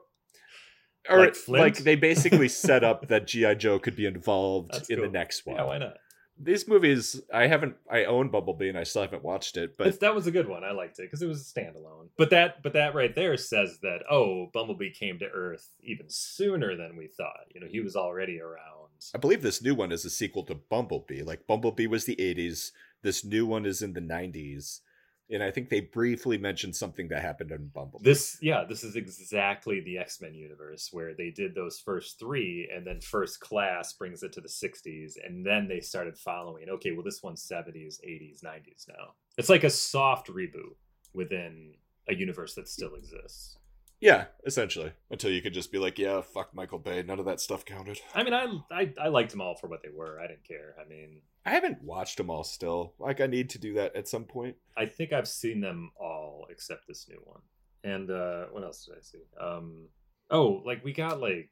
Or 1.09 1.19
Like 1.19 1.35
like, 1.47 1.77
they 1.77 1.95
basically 1.95 2.47
set 2.65 2.83
up 2.83 3.07
that 3.07 3.27
G.I. 3.27 3.55
Joe 3.55 3.79
could 3.79 3.95
be 3.95 4.05
involved 4.05 4.73
That's 4.73 4.89
in 4.89 5.01
the 5.01 5.09
next 5.09 5.45
one. 5.45 5.57
Yeah, 5.57 5.65
why 5.65 5.77
not? 5.77 5.97
These 6.37 6.67
movies, 6.67 7.21
I 7.33 7.47
haven't. 7.47 7.77
I 7.89 8.03
own 8.03 8.27
Bumblebee 8.29 8.67
and 8.67 8.77
I 8.77 8.83
still 8.83 9.03
haven't 9.03 9.23
watched 9.23 9.55
it, 9.55 9.77
But 9.77 9.85
but 9.85 9.99
that 10.01 10.13
was 10.13 10.27
a 10.27 10.31
good 10.31 10.49
one. 10.49 10.65
I 10.65 10.71
liked 10.71 10.99
it 10.99 11.03
because 11.03 11.21
it 11.21 11.27
was 11.27 11.41
a 11.41 11.59
standalone. 11.59 12.09
But 12.17 12.29
that, 12.31 12.61
but 12.61 12.73
that 12.73 12.93
right 12.93 13.15
there 13.15 13.37
says 13.37 13.79
that 13.83 13.99
oh, 14.11 14.47
Bumblebee 14.53 14.91
came 14.91 15.17
to 15.19 15.25
Earth 15.25 15.69
even 15.81 16.07
sooner 16.09 16.75
than 16.75 16.97
we 16.97 17.07
thought. 17.07 17.45
You 17.53 17.61
know, 17.61 17.67
he 17.67 17.79
was 17.79 17.95
already 17.95 18.41
around. 18.41 18.89
I 19.13 19.17
believe 19.17 19.41
this 19.41 19.61
new 19.61 19.75
one 19.75 19.93
is 19.93 20.03
a 20.03 20.09
sequel 20.09 20.43
to 20.43 20.55
Bumblebee. 20.55 21.23
Like 21.23 21.47
Bumblebee 21.47 21.87
was 21.87 22.03
the 22.03 22.17
'80s. 22.17 22.71
This 23.01 23.23
new 23.23 23.45
one 23.45 23.65
is 23.65 23.81
in 23.81 23.93
the 23.93 24.01
'90s, 24.01 24.81
and 25.29 25.41
I 25.41 25.51
think 25.51 25.69
they 25.69 25.81
briefly 25.81 26.37
mentioned 26.37 26.75
something 26.75 27.07
that 27.07 27.21
happened 27.21 27.51
in 27.51 27.67
Bumble. 27.67 27.99
This, 28.03 28.37
yeah, 28.41 28.63
this 28.67 28.83
is 28.83 28.95
exactly 28.95 29.81
the 29.81 29.97
X 29.97 30.21
Men 30.21 30.33
universe 30.33 30.89
where 30.91 31.13
they 31.15 31.31
did 31.31 31.55
those 31.55 31.79
first 31.79 32.19
three, 32.19 32.69
and 32.73 32.85
then 32.85 33.01
First 33.01 33.39
Class 33.39 33.93
brings 33.93 34.23
it 34.23 34.33
to 34.33 34.41
the 34.41 34.47
'60s, 34.47 35.13
and 35.25 35.45
then 35.45 35.67
they 35.67 35.79
started 35.79 36.17
following. 36.17 36.69
Okay, 36.69 36.91
well, 36.91 37.03
this 37.03 37.23
one's 37.23 37.47
'70s, 37.47 37.99
'80s, 38.07 38.43
'90s 38.43 38.87
now. 38.87 39.13
It's 39.37 39.49
like 39.49 39.63
a 39.63 39.69
soft 39.69 40.29
reboot 40.29 40.75
within 41.13 41.73
a 42.07 42.13
universe 42.13 42.53
that 42.55 42.67
still 42.67 42.95
exists. 42.95 43.57
Yeah, 43.99 44.25
essentially. 44.45 44.91
Until 45.09 45.31
you 45.31 45.41
could 45.41 45.53
just 45.53 45.71
be 45.71 45.77
like, 45.79 45.97
yeah, 45.97 46.21
fuck 46.21 46.53
Michael 46.53 46.79
Bay. 46.79 47.01
None 47.01 47.19
of 47.19 47.25
that 47.25 47.39
stuff 47.39 47.65
counted. 47.65 47.99
I 48.13 48.23
mean, 48.23 48.33
I, 48.33 48.47
I 48.71 48.93
I 49.01 49.07
liked 49.07 49.31
them 49.31 49.41
all 49.41 49.55
for 49.55 49.67
what 49.67 49.81
they 49.83 49.89
were. 49.89 50.19
I 50.19 50.27
didn't 50.27 50.47
care. 50.47 50.75
I 50.79 50.87
mean, 50.87 51.21
I 51.45 51.51
haven't 51.51 51.81
watched 51.81 52.17
them 52.17 52.29
all 52.29 52.43
still. 52.43 52.93
Like, 52.99 53.21
I 53.21 53.27
need 53.27 53.49
to 53.51 53.59
do 53.59 53.73
that 53.75 53.95
at 53.95 54.07
some 54.07 54.25
point. 54.25 54.57
I 54.77 54.85
think 54.85 55.13
I've 55.13 55.27
seen 55.27 55.61
them 55.61 55.91
all 55.99 56.47
except 56.49 56.87
this 56.87 57.07
new 57.09 57.21
one. 57.23 57.41
And 57.83 58.09
uh 58.11 58.45
what 58.51 58.63
else 58.63 58.85
did 58.85 58.95
I 58.97 59.01
see? 59.01 59.23
Um 59.39 59.87
oh, 60.29 60.61
like 60.65 60.83
we 60.83 60.91
got 60.91 61.21
like 61.21 61.51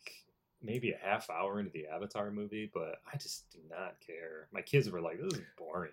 maybe 0.62 0.92
a 0.92 0.98
half 1.06 1.30
hour 1.30 1.60
into 1.60 1.72
the 1.72 1.88
Avatar 1.88 2.32
movie, 2.32 2.70
but 2.74 2.96
I 3.12 3.18
just 3.18 3.52
do 3.52 3.60
not 3.70 3.96
care. 4.06 4.48
My 4.52 4.62
kids 4.62 4.90
were 4.90 5.02
like, 5.02 5.20
"This 5.22 5.34
is 5.34 5.46
boring." 5.58 5.92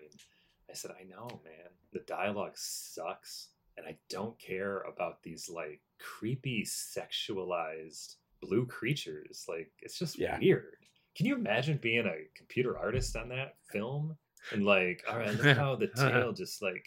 I 0.69 0.73
said, 0.73 0.91
"I 0.99 1.03
know, 1.03 1.27
man. 1.43 1.69
The 1.93 1.99
dialogue 2.07 2.53
sucks, 2.55 3.49
and 3.77 3.85
I 3.85 3.97
don't 4.09 4.39
care 4.39 4.79
about 4.81 5.21
these 5.23 5.49
like 5.49 5.81
creepy 6.01 6.63
sexualized 6.65 8.15
blue 8.41 8.65
creatures. 8.65 9.45
Like 9.47 9.71
it's 9.79 9.97
just 9.99 10.17
Yeah. 10.17 10.39
weird. 10.39 10.77
Can 11.15 11.25
you 11.25 11.35
imagine 11.35 11.77
being 11.81 12.05
a 12.05 12.15
computer 12.35 12.77
artist 12.77 13.15
on 13.15 13.29
that 13.29 13.55
film 13.71 14.17
and 14.51 14.65
like, 14.65 15.03
all 15.09 15.17
right, 15.17 15.33
look 15.35 15.57
how 15.57 15.75
the 15.75 15.89
uh-huh. 15.95 16.09
tail 16.09 16.33
just 16.33 16.61
like 16.61 16.85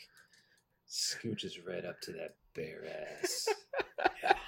scooches 0.89 1.55
right 1.67 1.85
up 1.85 2.01
to 2.03 2.13
that 2.13 2.37
bare 2.55 2.85
ass. 3.23 3.49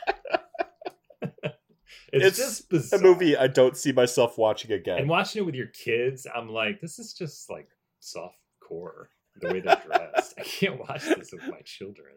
it's, 2.13 2.39
It's 2.39 2.63
just 2.71 2.93
A 2.93 2.99
movie 2.99 3.37
I 3.37 3.47
don't 3.47 3.77
see 3.77 3.93
myself 3.93 4.39
watching 4.39 4.73
again. 4.73 4.99
And 4.99 5.09
watching 5.09 5.43
it 5.43 5.47
with 5.47 5.55
your 5.55 5.69
kids, 5.69 6.27
I'm 6.33 6.49
like, 6.49 6.81
this 6.81 6.99
is 6.99 7.13
just 7.13 7.51
like 7.51 7.69
soft 8.01 8.39
core. 8.61 9.11
The 9.39 9.49
way 9.53 9.61
they're 9.61 9.83
dressed, 9.87 10.35
I 10.39 10.43
can't 10.45 10.79
watch 10.79 11.05
this 11.05 11.31
with 11.31 11.43
my 11.51 11.61
children. 11.63 12.15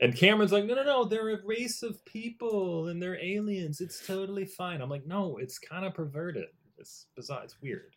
And 0.00 0.14
Cameron's 0.14 0.52
like, 0.52 0.66
no, 0.66 0.74
no, 0.74 0.84
no, 0.84 1.04
they're 1.04 1.30
a 1.30 1.44
race 1.44 1.82
of 1.82 2.04
people 2.04 2.88
and 2.88 3.02
they're 3.02 3.18
aliens. 3.22 3.80
It's 3.80 4.06
totally 4.06 4.44
fine. 4.44 4.82
I'm 4.82 4.90
like, 4.90 5.06
no, 5.06 5.38
it's 5.38 5.58
kind 5.58 5.84
of 5.86 5.94
perverted. 5.94 6.48
It's 6.78 7.06
bizarre. 7.16 7.44
It's 7.44 7.60
weird. 7.62 7.95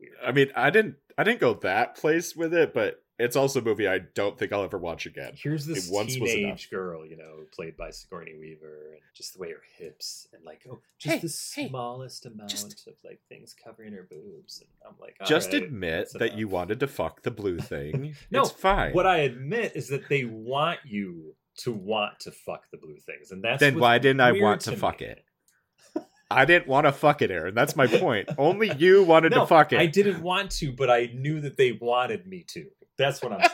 Weird. 0.00 0.12
I 0.24 0.32
mean, 0.32 0.48
I 0.54 0.70
didn't 0.70 0.96
I 1.18 1.24
didn't 1.24 1.40
go 1.40 1.54
that 1.54 1.96
place 1.96 2.36
with 2.36 2.52
it, 2.54 2.74
but 2.74 3.02
it's 3.18 3.34
also 3.36 3.60
a 3.60 3.62
movie 3.62 3.88
I 3.88 4.00
don't 4.00 4.38
think 4.38 4.52
I'll 4.52 4.62
ever 4.62 4.76
watch 4.76 5.06
again. 5.06 5.32
Here's 5.42 5.64
this 5.64 5.88
It 5.88 5.92
once 5.94 6.14
teenage 6.16 6.68
girl, 6.68 7.06
you 7.06 7.16
know, 7.16 7.44
played 7.54 7.74
by 7.74 7.88
Sigourney 7.88 8.34
Weaver, 8.38 8.90
and 8.92 9.00
just 9.14 9.32
the 9.32 9.40
way 9.40 9.52
her 9.52 9.62
hips 9.78 10.28
and 10.34 10.44
like, 10.44 10.60
oh, 10.70 10.80
just 10.98 11.14
Hey, 11.14 11.20
the 11.20 11.62
hey, 11.62 11.68
smallest 11.70 12.26
amount 12.26 12.50
just- 12.50 12.86
of 12.86 12.92
like 13.02 13.20
things 13.30 13.54
covering 13.64 13.94
her 13.94 14.06
boobs, 14.10 14.60
and 14.60 14.68
I'm 14.86 14.96
like, 15.00 15.16
Just 15.26 15.48
"All 15.48 15.54
right, 15.60 15.62
admit 15.66 16.08
that 16.18 16.36
you 16.36 16.46
wanted 16.48 16.78
to 16.80 16.86
fuck 16.86 17.22
the 17.22 17.30
blue 17.30 17.58
thing. 17.58 18.14
No, 18.30 18.42
it's 18.42 18.50
fine. 18.50 18.92
What 18.92 19.06
I 19.06 19.18
admit 19.20 19.72
is 19.74 19.88
that 19.88 20.08
they 20.10 20.24
want 20.26 20.80
you 20.84 21.34
to 21.58 21.72
want 21.72 22.20
to 22.20 22.30
fuck 22.30 22.64
the 22.70 22.76
blue 22.76 22.98
things, 22.98 23.30
and 23.30 23.42
that's 23.42 23.60
Then 23.60 23.78
why 23.78 23.96
didn't 23.96 24.20
I 24.20 24.32
want 24.32 24.60
to 24.62 24.72
me. 24.72 24.76
fuck 24.76 25.00
it? 25.00 25.24
I 26.30 26.44
didn't 26.44 26.66
want 26.66 26.86
to 26.86 26.92
fuck 26.92 27.22
it, 27.22 27.30
Aaron. 27.30 27.54
That's 27.54 27.76
my 27.76 27.86
point. 27.86 28.28
Only 28.36 28.72
you 28.78 29.04
wanted 29.04 29.30
No, 29.32 29.40
to 29.40 29.46
fuck 29.46 29.72
it. 29.72 29.78
I 29.78 29.86
didn't 29.86 30.22
want 30.22 30.50
to, 30.52 30.72
but 30.72 30.90
I 30.90 31.10
knew 31.14 31.40
that 31.42 31.56
they 31.56 31.72
wanted 31.72 32.26
me 32.26 32.44
to. 32.48 32.66
That's 32.98 33.22
what 33.22 33.32
I'm 33.32 33.48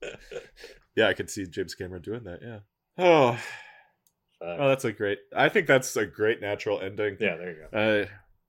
saying. 0.00 0.12
yeah, 0.96 1.08
I 1.08 1.14
could 1.14 1.30
see 1.30 1.46
James 1.46 1.74
Cameron 1.74 2.02
doing 2.02 2.24
that. 2.24 2.40
Yeah. 2.42 2.58
Oh, 3.00 3.38
Uh, 4.40 4.56
oh, 4.58 4.68
that's 4.68 4.84
a 4.84 4.92
great. 4.92 5.18
I 5.36 5.48
think 5.48 5.66
that's 5.66 5.96
a 5.96 6.06
great 6.06 6.40
natural 6.40 6.80
ending. 6.80 7.16
yeah, 7.20 7.36
there 7.36 7.50
you 7.50 7.56
go. 7.72 7.78
Uh, 7.78 8.04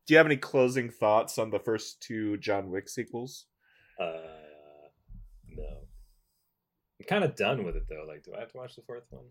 do 0.08 0.14
you 0.14 0.18
have 0.18 0.26
any 0.26 0.38
closing 0.38 0.90
thoughts 0.90 1.38
on 1.38 1.50
the 1.52 1.60
first 1.60 2.02
two 2.02 2.38
John 2.38 2.70
Wick 2.72 2.90
sequels? 2.90 3.46
Uh, 4.00 4.14
no, 5.50 5.64
I'm 5.64 7.06
kind 7.08 7.24
of 7.24 7.36
done 7.36 7.64
with 7.64 7.76
it 7.76 7.84
though. 7.90 8.06
Like, 8.08 8.24
do 8.24 8.34
I 8.36 8.40
have 8.40 8.52
to 8.52 8.58
watch 8.58 8.76
the 8.76 8.82
fourth 8.84 9.04
one? 9.10 9.26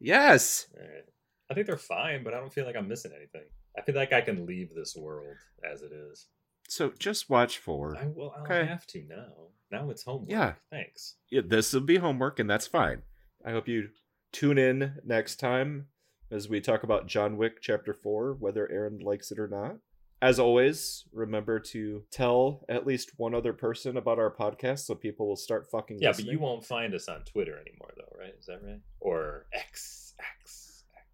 Yes. 0.00 0.66
All 0.76 0.82
right. 0.82 1.04
I 1.50 1.54
think 1.54 1.66
they're 1.66 1.76
fine, 1.76 2.24
but 2.24 2.32
I 2.34 2.40
don't 2.40 2.52
feel 2.52 2.64
like 2.66 2.76
I'm 2.76 2.88
missing 2.88 3.12
anything. 3.14 3.48
I 3.76 3.82
feel 3.82 3.94
like 3.94 4.12
I 4.12 4.20
can 4.20 4.46
leave 4.46 4.74
this 4.74 4.96
world 4.96 5.36
as 5.70 5.82
it 5.82 5.92
is. 5.92 6.28
So 6.68 6.92
just 6.98 7.28
watch 7.28 7.58
four. 7.58 7.96
I 7.96 8.06
will. 8.06 8.32
I'll 8.36 8.42
Okay. 8.44 8.64
have 8.64 8.86
to 8.88 9.04
now. 9.08 9.48
Now 9.70 9.90
it's 9.90 10.04
homework. 10.04 10.30
Yeah. 10.30 10.54
Thanks. 10.70 11.16
yeah, 11.30 11.42
this 11.44 11.72
will 11.72 11.80
be 11.82 11.96
homework, 11.96 12.38
and 12.38 12.48
that's 12.48 12.66
fine. 12.66 13.02
I 13.44 13.50
hope 13.50 13.68
you 13.68 13.88
tune 14.32 14.56
in 14.58 14.94
next 15.04 15.36
time 15.36 15.88
as 16.30 16.48
we 16.48 16.60
talk 16.60 16.82
about 16.82 17.06
John 17.06 17.36
Wick 17.36 17.60
Chapter 17.60 17.92
4, 17.92 18.34
whether 18.34 18.70
Aaron 18.70 18.98
likes 19.00 19.30
it 19.30 19.38
or 19.38 19.46
not. 19.48 19.76
As 20.22 20.38
always, 20.38 21.04
remember 21.12 21.60
to 21.60 22.04
tell 22.10 22.64
at 22.68 22.86
least 22.86 23.12
one 23.18 23.34
other 23.34 23.52
person 23.52 23.98
about 23.98 24.18
our 24.18 24.34
podcast 24.34 24.80
so 24.86 24.94
people 24.94 25.28
will 25.28 25.36
start 25.36 25.68
fucking 25.70 25.98
Yeah, 26.00 26.08
listening. 26.08 26.26
but 26.28 26.32
you 26.32 26.38
won't 26.38 26.64
find 26.64 26.94
us 26.94 27.08
on 27.08 27.22
Twitter 27.24 27.58
anymore, 27.60 27.92
though, 27.96 28.16
right? 28.18 28.32
Is 28.38 28.46
that 28.46 28.62
right? 28.62 28.80
Or 29.00 29.46
X, 29.52 30.14
X. 30.40 30.63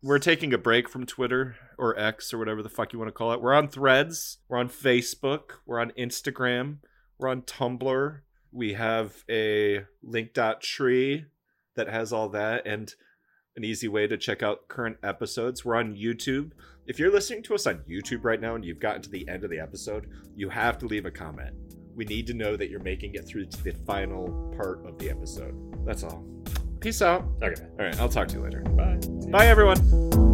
We're 0.02 0.18
taking 0.18 0.54
a 0.54 0.58
break 0.58 0.88
from 0.88 1.04
Twitter 1.04 1.56
or 1.76 1.98
X 1.98 2.32
or 2.32 2.38
whatever 2.38 2.62
the 2.62 2.70
fuck 2.70 2.94
you 2.94 2.98
want 2.98 3.10
to 3.10 3.12
call 3.12 3.32
it. 3.32 3.42
We're 3.42 3.52
on 3.52 3.68
Threads, 3.68 4.38
we're 4.48 4.56
on 4.56 4.70
Facebook, 4.70 5.56
we're 5.66 5.78
on 5.78 5.92
Instagram, 5.98 6.78
we're 7.18 7.28
on 7.28 7.42
Tumblr. 7.42 8.20
We 8.50 8.72
have 8.72 9.24
a 9.30 9.84
link.tree 10.02 11.26
that 11.76 11.88
has 11.88 12.14
all 12.14 12.30
that 12.30 12.66
and 12.66 12.94
an 13.56 13.64
easy 13.64 13.88
way 13.88 14.06
to 14.06 14.16
check 14.16 14.42
out 14.42 14.68
current 14.68 14.96
episodes. 15.02 15.66
We're 15.66 15.76
on 15.76 15.94
YouTube. 15.94 16.52
If 16.86 16.98
you're 16.98 17.12
listening 17.12 17.42
to 17.44 17.54
us 17.54 17.66
on 17.66 17.84
YouTube 17.88 18.24
right 18.24 18.40
now 18.40 18.54
and 18.54 18.64
you've 18.64 18.80
gotten 18.80 19.02
to 19.02 19.10
the 19.10 19.28
end 19.28 19.44
of 19.44 19.50
the 19.50 19.60
episode, 19.60 20.08
you 20.34 20.48
have 20.48 20.78
to 20.78 20.86
leave 20.86 21.04
a 21.04 21.10
comment. 21.10 21.54
We 21.94 22.06
need 22.06 22.26
to 22.28 22.34
know 22.34 22.56
that 22.56 22.70
you're 22.70 22.80
making 22.80 23.16
it 23.16 23.26
through 23.26 23.46
to 23.46 23.62
the 23.62 23.72
final 23.86 24.50
part 24.56 24.84
of 24.86 24.98
the 24.98 25.10
episode. 25.10 25.84
That's 25.84 26.04
all. 26.04 26.24
Peace 26.80 27.02
out. 27.02 27.24
Okay. 27.42 27.62
All 27.78 27.84
right, 27.86 28.00
I'll 28.00 28.08
talk 28.08 28.28
to 28.28 28.34
you 28.36 28.42
later. 28.42 28.60
Bye. 28.60 28.98
Bye, 29.30 29.46
everyone. 29.46 30.29